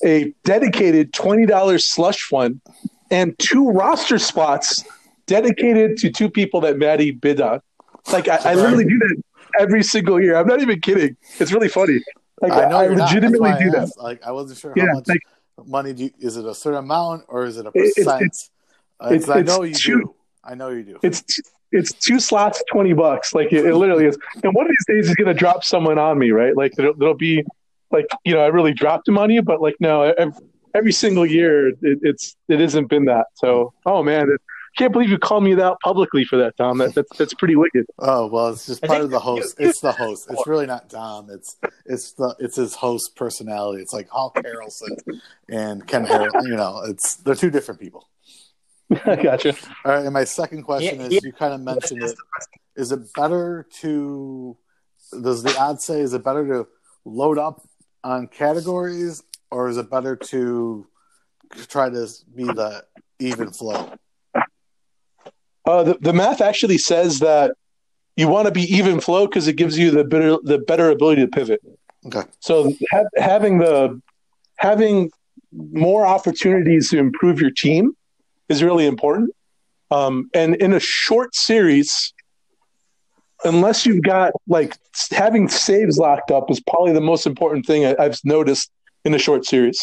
[0.04, 2.60] a dedicated twenty dollars slush fund
[3.10, 4.84] and two roster spots
[5.26, 7.62] dedicated to two people that Maddie bid on.
[8.12, 9.22] Like I, I literally do that
[9.58, 10.36] every single year.
[10.36, 11.16] I'm not even kidding.
[11.40, 11.98] It's really funny.
[12.40, 12.98] Like I know I you're not.
[13.06, 13.90] That's legitimately I do that.
[13.96, 15.18] Like I wasn't sure Yeah, how much like-
[15.64, 18.22] money do you, is it a certain amount or is it a it's- percent?
[18.22, 18.50] it's-
[19.00, 20.14] Uh, it's- I it's know you two- do.
[20.44, 20.98] I know you do.
[21.02, 21.22] It's
[21.70, 23.34] it's two slots, twenty bucks.
[23.34, 24.18] Like it, it literally is.
[24.42, 26.54] And one of these days, is going to drop someone on me, right?
[26.56, 27.44] Like there'll, there'll be
[27.90, 30.34] like you know, I really dropped him on you, but like no, every,
[30.74, 33.26] every single year, it, it's it hasn't been that.
[33.34, 34.40] So, oh man, it,
[34.76, 36.78] can't believe you called me out publicly for that, Tom.
[36.78, 37.86] That, that's that's pretty wicked.
[37.98, 39.56] Oh well, it's just part of the host.
[39.58, 40.26] It's the host.
[40.30, 41.28] It's really not Dom.
[41.30, 43.82] It's it's the it's his host personality.
[43.82, 46.30] It's like Hawk Harrelson and Ken Harrell.
[46.44, 48.08] You know, it's they're two different people.
[49.04, 49.54] I gotcha.
[49.84, 51.20] All right, and my second question Yeah, is: yeah.
[51.22, 52.16] you kind of mentioned it.
[52.76, 54.56] Is it better to?
[55.22, 56.66] Does the odds say is it better to
[57.04, 57.60] load up
[58.02, 60.86] on categories, or is it better to
[61.68, 62.84] try to be the
[63.18, 63.92] even flow?
[65.64, 67.52] Uh, the, the math actually says that
[68.16, 71.22] you want to be even flow because it gives you the better the better ability
[71.22, 71.60] to pivot.
[72.06, 72.22] Okay.
[72.40, 74.00] So ha- having the
[74.56, 75.10] having
[75.52, 77.96] more opportunities to improve your team
[78.48, 79.30] is really important.
[79.90, 82.12] Um, and in a short series,
[83.44, 84.76] unless you've got like
[85.10, 88.70] having saves locked up is probably the most important thing I, I've noticed
[89.04, 89.80] in a short series.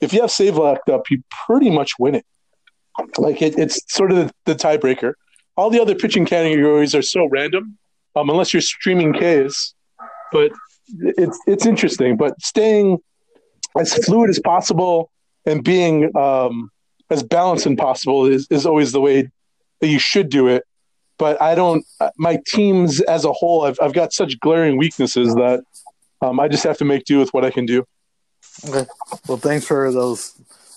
[0.00, 2.24] If you have save locked up, you pretty much win it.
[3.18, 5.14] Like it, it's sort of the, the tiebreaker.
[5.56, 7.76] All the other pitching categories are so random,
[8.16, 9.74] um, unless you're streaming Ks.
[10.32, 10.52] But
[10.98, 12.16] it's it's interesting.
[12.16, 12.98] But staying
[13.78, 15.10] as fluid as possible
[15.46, 16.70] and being um,
[17.10, 19.28] as balanced as possible is, is always the way
[19.80, 20.64] that you should do it.
[21.18, 21.84] But I don't.
[22.16, 25.62] My teams as a whole, I've I've got such glaring weaknesses that
[26.22, 27.84] um, I just have to make do with what I can do.
[28.66, 28.86] Okay.
[29.28, 30.34] Well, thanks for those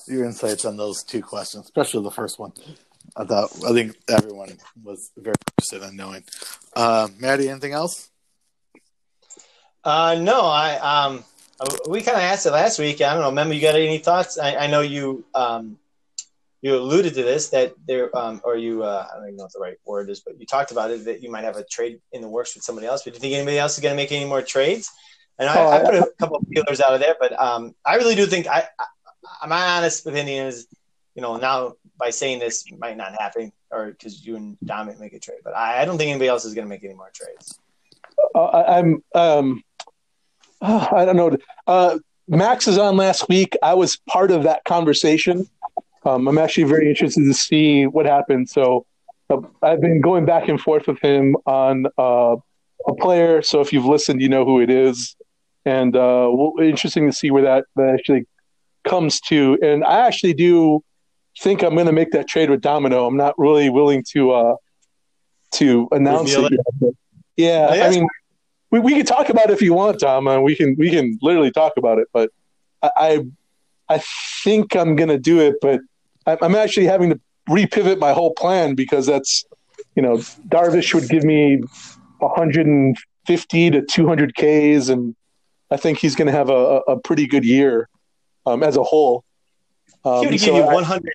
[0.07, 2.53] your insights on those two questions, especially the first one.
[3.15, 6.23] I thought I think everyone was very interested in knowing.
[6.75, 8.09] Uh, Maddie, anything else?
[9.83, 11.23] Uh, no, I um,
[11.89, 13.01] we kind of asked it last week.
[13.01, 13.29] I don't know.
[13.29, 14.39] Remember, you got any thoughts?
[14.39, 15.77] I, I know you um,
[16.61, 19.53] you alluded to this that there, um, or you uh, I don't even know what
[19.53, 21.99] the right word is, but you talked about it that you might have a trade
[22.13, 23.03] in the works with somebody else.
[23.03, 24.89] But do you think anybody else is going to make any more trades?
[25.39, 27.95] And I, Oh, I put a couple of feelers out of there, but um, I
[27.95, 28.67] really do think I
[29.47, 30.67] my honest opinion is,
[31.15, 35.13] you know, now by saying this might not happen, or because you and Dominic make
[35.13, 37.11] a trade, but I, I don't think anybody else is going to make any more
[37.13, 37.59] trades.
[38.35, 39.63] Uh, I, I'm um,
[40.61, 41.37] uh, I don't know.
[41.67, 43.57] Uh, Max is on last week.
[43.61, 45.47] I was part of that conversation.
[46.05, 48.51] Um, I'm actually very interested to see what happens.
[48.51, 48.85] So
[49.29, 52.35] uh, I've been going back and forth with him on uh,
[52.87, 53.41] a player.
[53.41, 55.15] So if you've listened, you know who it is,
[55.65, 58.25] and uh, well, interesting to see where that, that actually
[58.83, 59.57] comes to.
[59.61, 60.83] And I actually do
[61.39, 62.97] think I'm going to make that trade with Dominic.
[62.97, 64.55] I'm not really willing to uh,
[65.53, 66.51] to announce it.
[66.51, 66.93] yet,
[67.37, 67.85] Yeah, yeah.
[67.85, 68.07] I mean,
[68.71, 70.27] we, we can talk about it if you want, Tom.
[70.27, 72.07] And we can we can literally talk about it.
[72.13, 72.31] But
[72.81, 73.25] I I,
[73.89, 74.03] I
[74.43, 75.55] think I'm going to do it.
[75.61, 75.81] But
[76.25, 77.19] I'm, I'm actually having to
[77.49, 79.43] repivot my whole plan because that's
[79.95, 80.17] you know
[80.47, 81.61] Darvish would give me
[82.19, 85.15] 150 to 200 Ks, and
[85.71, 87.89] I think he's going to have a, a pretty good year
[88.45, 89.23] um, as a whole.
[90.05, 91.13] Um, he would so give you I- 100,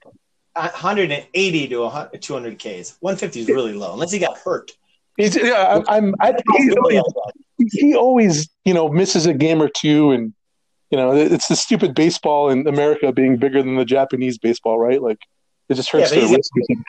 [0.54, 2.96] 180 to 100, 200 Ks.
[3.00, 4.72] 150 is really low, unless he got hurt.
[5.16, 5.84] He's, yeah, I'm.
[5.88, 7.02] I'm I, he's always,
[7.72, 10.32] he always, you know, misses a game or two, and
[10.90, 15.02] you know, it's the stupid baseball in America being bigger than the Japanese baseball, right?
[15.02, 15.18] Like,
[15.68, 16.50] it just hurts Yeah, he's- risk.
[16.56, 16.84] or something.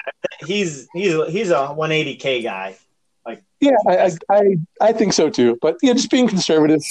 [0.46, 2.78] He's he's he's a 180 K guy.
[3.26, 5.58] Like, yeah, I, I, I, I think so too.
[5.62, 6.82] But yeah, just being conservative,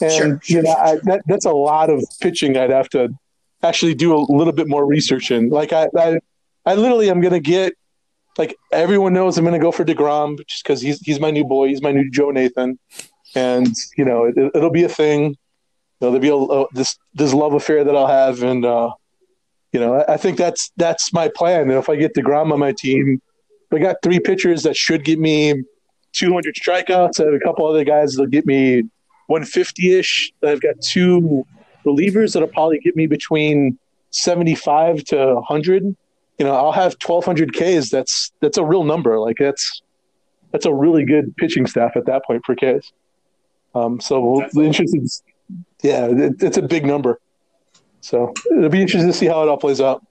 [0.00, 2.56] and Sure, you know, I, that that's a lot of pitching.
[2.56, 3.10] I'd have to
[3.62, 5.50] actually do a little bit more research in.
[5.50, 6.18] Like, I, I,
[6.64, 7.74] I literally am going to get.
[8.36, 11.44] Like everyone knows, I'm going to go for Degrom just because he's he's my new
[11.44, 11.68] boy.
[11.68, 12.78] He's my new Joe Nathan,
[13.34, 15.30] and you know it, it'll be a thing.
[15.30, 15.36] You
[16.00, 18.92] know, there'll be a, a this this love affair that I'll have, and uh,
[19.72, 21.62] you know I, I think that's that's my plan.
[21.62, 23.20] And if I get Degrom on my team,
[23.72, 25.64] I got three pitchers that should get me
[26.12, 27.20] 200 strikeouts.
[27.20, 28.84] I have a couple other guys that'll get me
[29.28, 30.32] 150 ish.
[30.44, 31.46] I've got two
[31.86, 33.78] relievers that'll probably get me between
[34.10, 35.84] 75 to 100.
[36.38, 37.90] You know, I'll have 1,200 Ks.
[37.90, 39.18] That's that's a real number.
[39.18, 39.82] Like that's
[40.52, 42.92] that's a really good pitching staff at that point for Ks.
[43.74, 45.06] Um, so we'll be interested.
[45.82, 47.20] Yeah, it, it's a big number.
[48.00, 50.04] So it'll be interesting to see how it all plays out.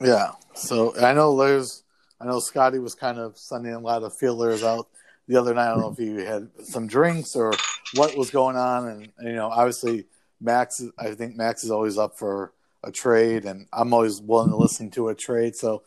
[0.00, 0.32] Yeah.
[0.54, 1.84] So I know there's,
[2.20, 4.88] I know Scotty was kind of sending a lot of feelers out
[5.30, 5.68] the other night.
[5.68, 7.52] I don't know if he had some drinks or
[7.94, 10.06] what was going on, and, and, you know, obviously
[10.40, 10.82] Max.
[10.98, 12.52] I think Max is always up for
[12.82, 15.54] a trade, and I'm always willing to listen to a trade.
[15.54, 15.84] So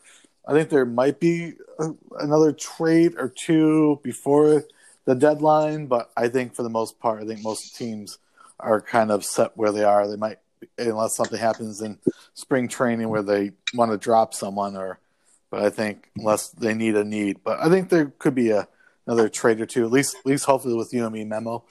[0.48, 1.90] I think there might be a,
[2.20, 4.64] another trade or two before
[5.04, 8.16] the deadline, but I think for the most part, I think most teams
[8.58, 10.08] are kind of set where they are.
[10.08, 10.38] They might,
[10.78, 11.98] unless something happens in
[12.32, 14.98] spring training where they want to drop someone, or
[15.50, 18.66] but I think unless they need a need, but I think there could be a
[19.06, 19.84] another trade or two.
[19.84, 21.64] At least, at least hopefully with UME memo.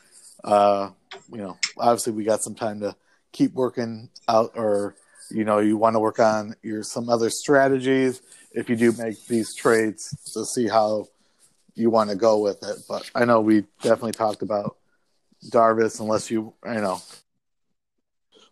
[0.43, 0.89] Uh,
[1.31, 2.95] you know, obviously we got some time to
[3.31, 4.95] keep working out, or
[5.31, 8.21] you know, you want to work on your some other strategies
[8.51, 11.07] if you do make these trades to see how
[11.75, 12.77] you want to go with it.
[12.87, 14.77] But I know we definitely talked about
[15.49, 17.01] Darvish, unless you you know,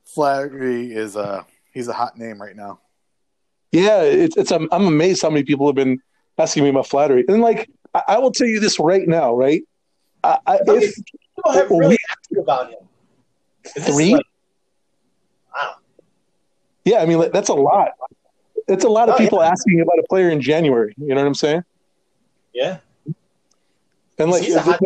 [0.05, 2.79] Flaherty is a he's a hot name right now.
[3.71, 6.01] Yeah, it's, it's I'm, I'm amazed how many people have been
[6.37, 7.23] asking me about Flaherty.
[7.27, 9.61] And like, I, I will tell you this right now, right?
[10.23, 10.95] I, I, if
[11.35, 12.79] People have really asked about him.
[13.79, 14.13] Three?
[14.13, 14.25] like-
[15.53, 15.75] wow.
[16.85, 17.89] yeah, I mean like, that's a lot.
[18.67, 20.93] It's a lot of Oh, people asking about a player in January.
[20.97, 21.63] You know what I'm saying?
[22.53, 22.77] Yeah.
[24.17, 24.79] And like, He's a hot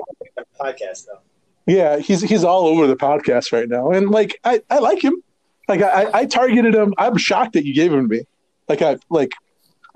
[0.60, 1.20] podcast though.
[1.66, 3.92] yeah, he's he's all over the podcast right now.
[3.92, 5.22] And like, I I like him.
[5.68, 6.94] like I, I targeted him.
[6.98, 8.24] I'm shocked that you gave him to me.
[8.70, 9.34] Like I like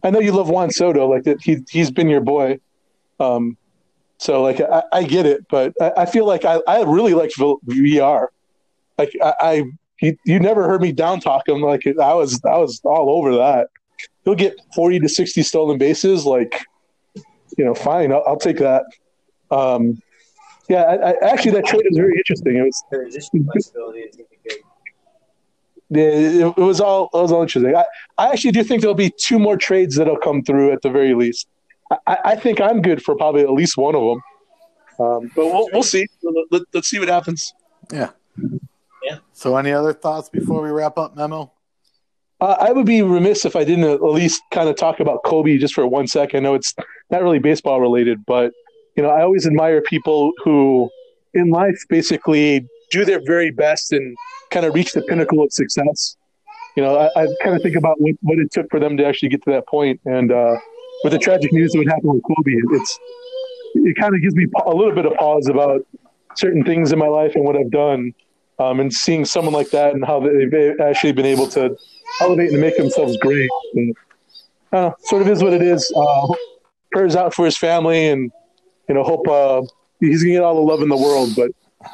[0.03, 2.60] I know you love Juan Soto, like that he he's been your boy.
[3.20, 3.57] Um,
[4.17, 7.36] so like I, I get it, but I, I feel like I, I really liked
[7.38, 8.28] VR.
[8.97, 9.63] Like I, I
[9.97, 11.61] he, you never heard me down talk him.
[11.61, 13.67] Like I was I was all over that.
[14.26, 16.26] He'll get forty to sixty stolen bases.
[16.26, 16.65] Like
[17.57, 18.84] you know, fine, I'll, I'll take that.
[19.51, 20.01] Um,
[20.70, 22.57] yeah, I, I, actually that trade was very interesting.
[22.57, 24.28] It was Transition flexibility is gonna
[25.91, 27.76] it, it was all it was all interesting.
[27.76, 27.86] I,
[28.17, 31.13] I actually do think there'll be two more trades that'll come through at the very
[31.15, 31.47] least.
[32.07, 34.21] I, I think I'm good for probably at least one of them.
[34.99, 36.07] Um, but we'll, we'll see.
[36.51, 37.53] Let, us see what happens.
[37.91, 38.11] Yeah.
[39.03, 39.19] Yeah.
[39.33, 41.51] So, any other thoughts before we wrap up, Memo?
[42.41, 45.57] Uh, I would be remiss if I didn't at least kind of talk about Kobe
[45.57, 46.37] just for one second.
[46.37, 46.73] I know it's
[47.09, 48.53] not really baseball related, but
[48.95, 50.89] you know, I always admire people who
[51.33, 54.15] in life basically do their very best and
[54.51, 56.17] kind of reach the pinnacle of success.
[56.75, 59.05] You know, I, I kind of think about what, what it took for them to
[59.05, 59.99] actually get to that.
[60.05, 60.57] And uh,
[61.03, 62.99] with the tragic news that would happen with Kobe, it's
[63.75, 65.85] it kind of gives me a little bit of pause about
[66.35, 68.13] certain things in my life and what I've done.
[68.57, 71.77] Um, and seeing someone like that and how they've actually been able to
[72.19, 73.49] elevate and make themselves great.
[73.73, 73.95] And,
[74.73, 75.89] uh, sort of is what it is.
[75.95, 76.33] Uh,
[76.91, 78.29] prayers out for his family and
[78.89, 79.61] you know, hope uh,
[79.99, 81.29] he's gonna get all the love in the world.
[81.35, 81.51] But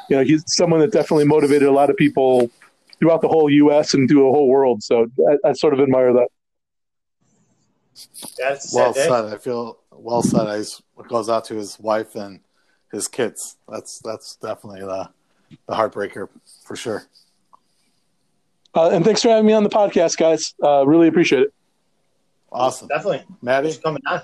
[0.08, 2.50] you know, he's someone that definitely motivated a lot of people
[2.98, 3.94] throughout the whole U.S.
[3.94, 4.82] and through the whole world.
[4.82, 6.28] So I, I sort of admire that.
[8.38, 9.08] That's Well sad day.
[9.08, 9.24] said.
[9.34, 10.46] I feel well said.
[10.46, 12.40] I s- it goes out to his wife and
[12.92, 13.56] his kids.
[13.68, 15.08] That's that's definitely the
[15.66, 16.28] the heartbreaker
[16.64, 17.04] for sure.
[18.74, 20.54] Uh, and thanks for having me on the podcast, guys.
[20.62, 21.54] Uh, really appreciate it.
[22.52, 23.24] Awesome, Definitely.
[23.42, 23.72] Maddie.
[23.72, 24.22] For coming on.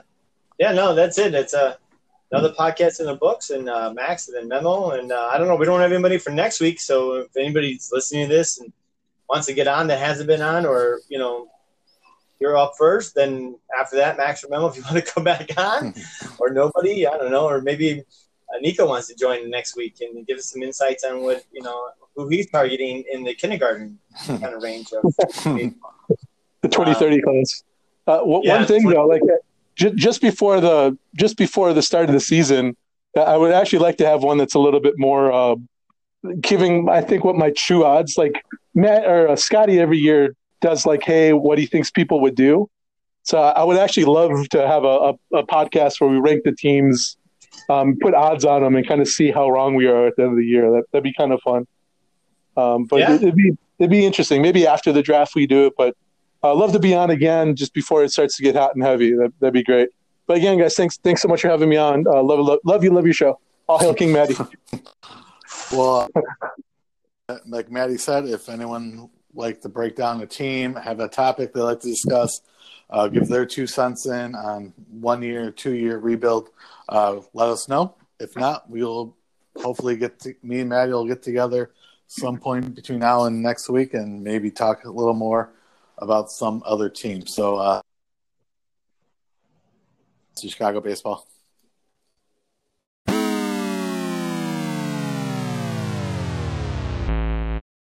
[0.59, 1.35] Yeah, no, that's it.
[1.35, 1.75] It's uh,
[2.31, 5.49] another podcast in the books, and uh, Max, and then Memo, and uh, I don't
[5.49, 5.57] know.
[5.57, 8.73] We don't have anybody for next week, so if anybody's listening to this and
[9.29, 11.49] wants to get on that hasn't been on, or you know,
[12.43, 15.51] you're up first, then after that, Max or Memo, if you want to come back
[15.57, 15.95] on,
[16.39, 20.27] or nobody, I don't know, or maybe uh, Nico wants to join next week and
[20.27, 24.45] give us some insights on what you know who he's targeting in the kindergarten kind
[24.45, 25.03] of range of.
[26.63, 27.63] The 2030 class.
[28.07, 32.09] Uh, one- Yeah, one thing though, like uh, just before the just before the start
[32.09, 32.77] of the season,
[33.17, 35.55] uh, I would actually like to have one that's a little bit more uh,
[36.41, 36.89] giving.
[36.89, 41.03] I think what my true odds like Matt or uh, Scotty every year does like,
[41.03, 42.69] hey, what he thinks people would do.
[43.25, 44.87] So I would actually love to have a,
[45.33, 47.17] a, a podcast where we rank the teams,
[47.69, 50.23] um, put odds on them, and kind of see how wrong we are at the
[50.23, 50.71] end of the year.
[50.73, 51.67] That, that'd be kind of fun.
[52.57, 53.13] Um, but Yeah.
[53.15, 54.43] it, it'd be it'd be interesting.
[54.43, 55.95] Maybe after the draft we do it, but
[56.43, 59.13] I'd love to be on again just before it starts to get hot and heavy.
[59.13, 59.91] That, that'd be great.
[60.27, 62.05] But again, guys, thanks thanks so much for having me on.
[62.07, 63.39] Uh, love, love love you, love your show.
[63.69, 64.37] All hail King Maddie.
[65.73, 66.09] Well,
[67.47, 71.61] like Maddie said, if anyone like to break down a team, have a topic they
[71.61, 72.41] like to discuss,
[72.91, 76.51] uh, give their two cents in on one year, two year rebuild,
[76.89, 77.95] uh, let us know.
[78.21, 79.17] If not, we'll
[79.57, 81.71] hopefully get to, me and Maddie will get together
[82.07, 85.53] some point between now and next week and maybe talk a little more
[85.99, 87.27] about some other team.
[87.27, 87.81] So, uh,
[90.39, 91.27] Chicago baseball.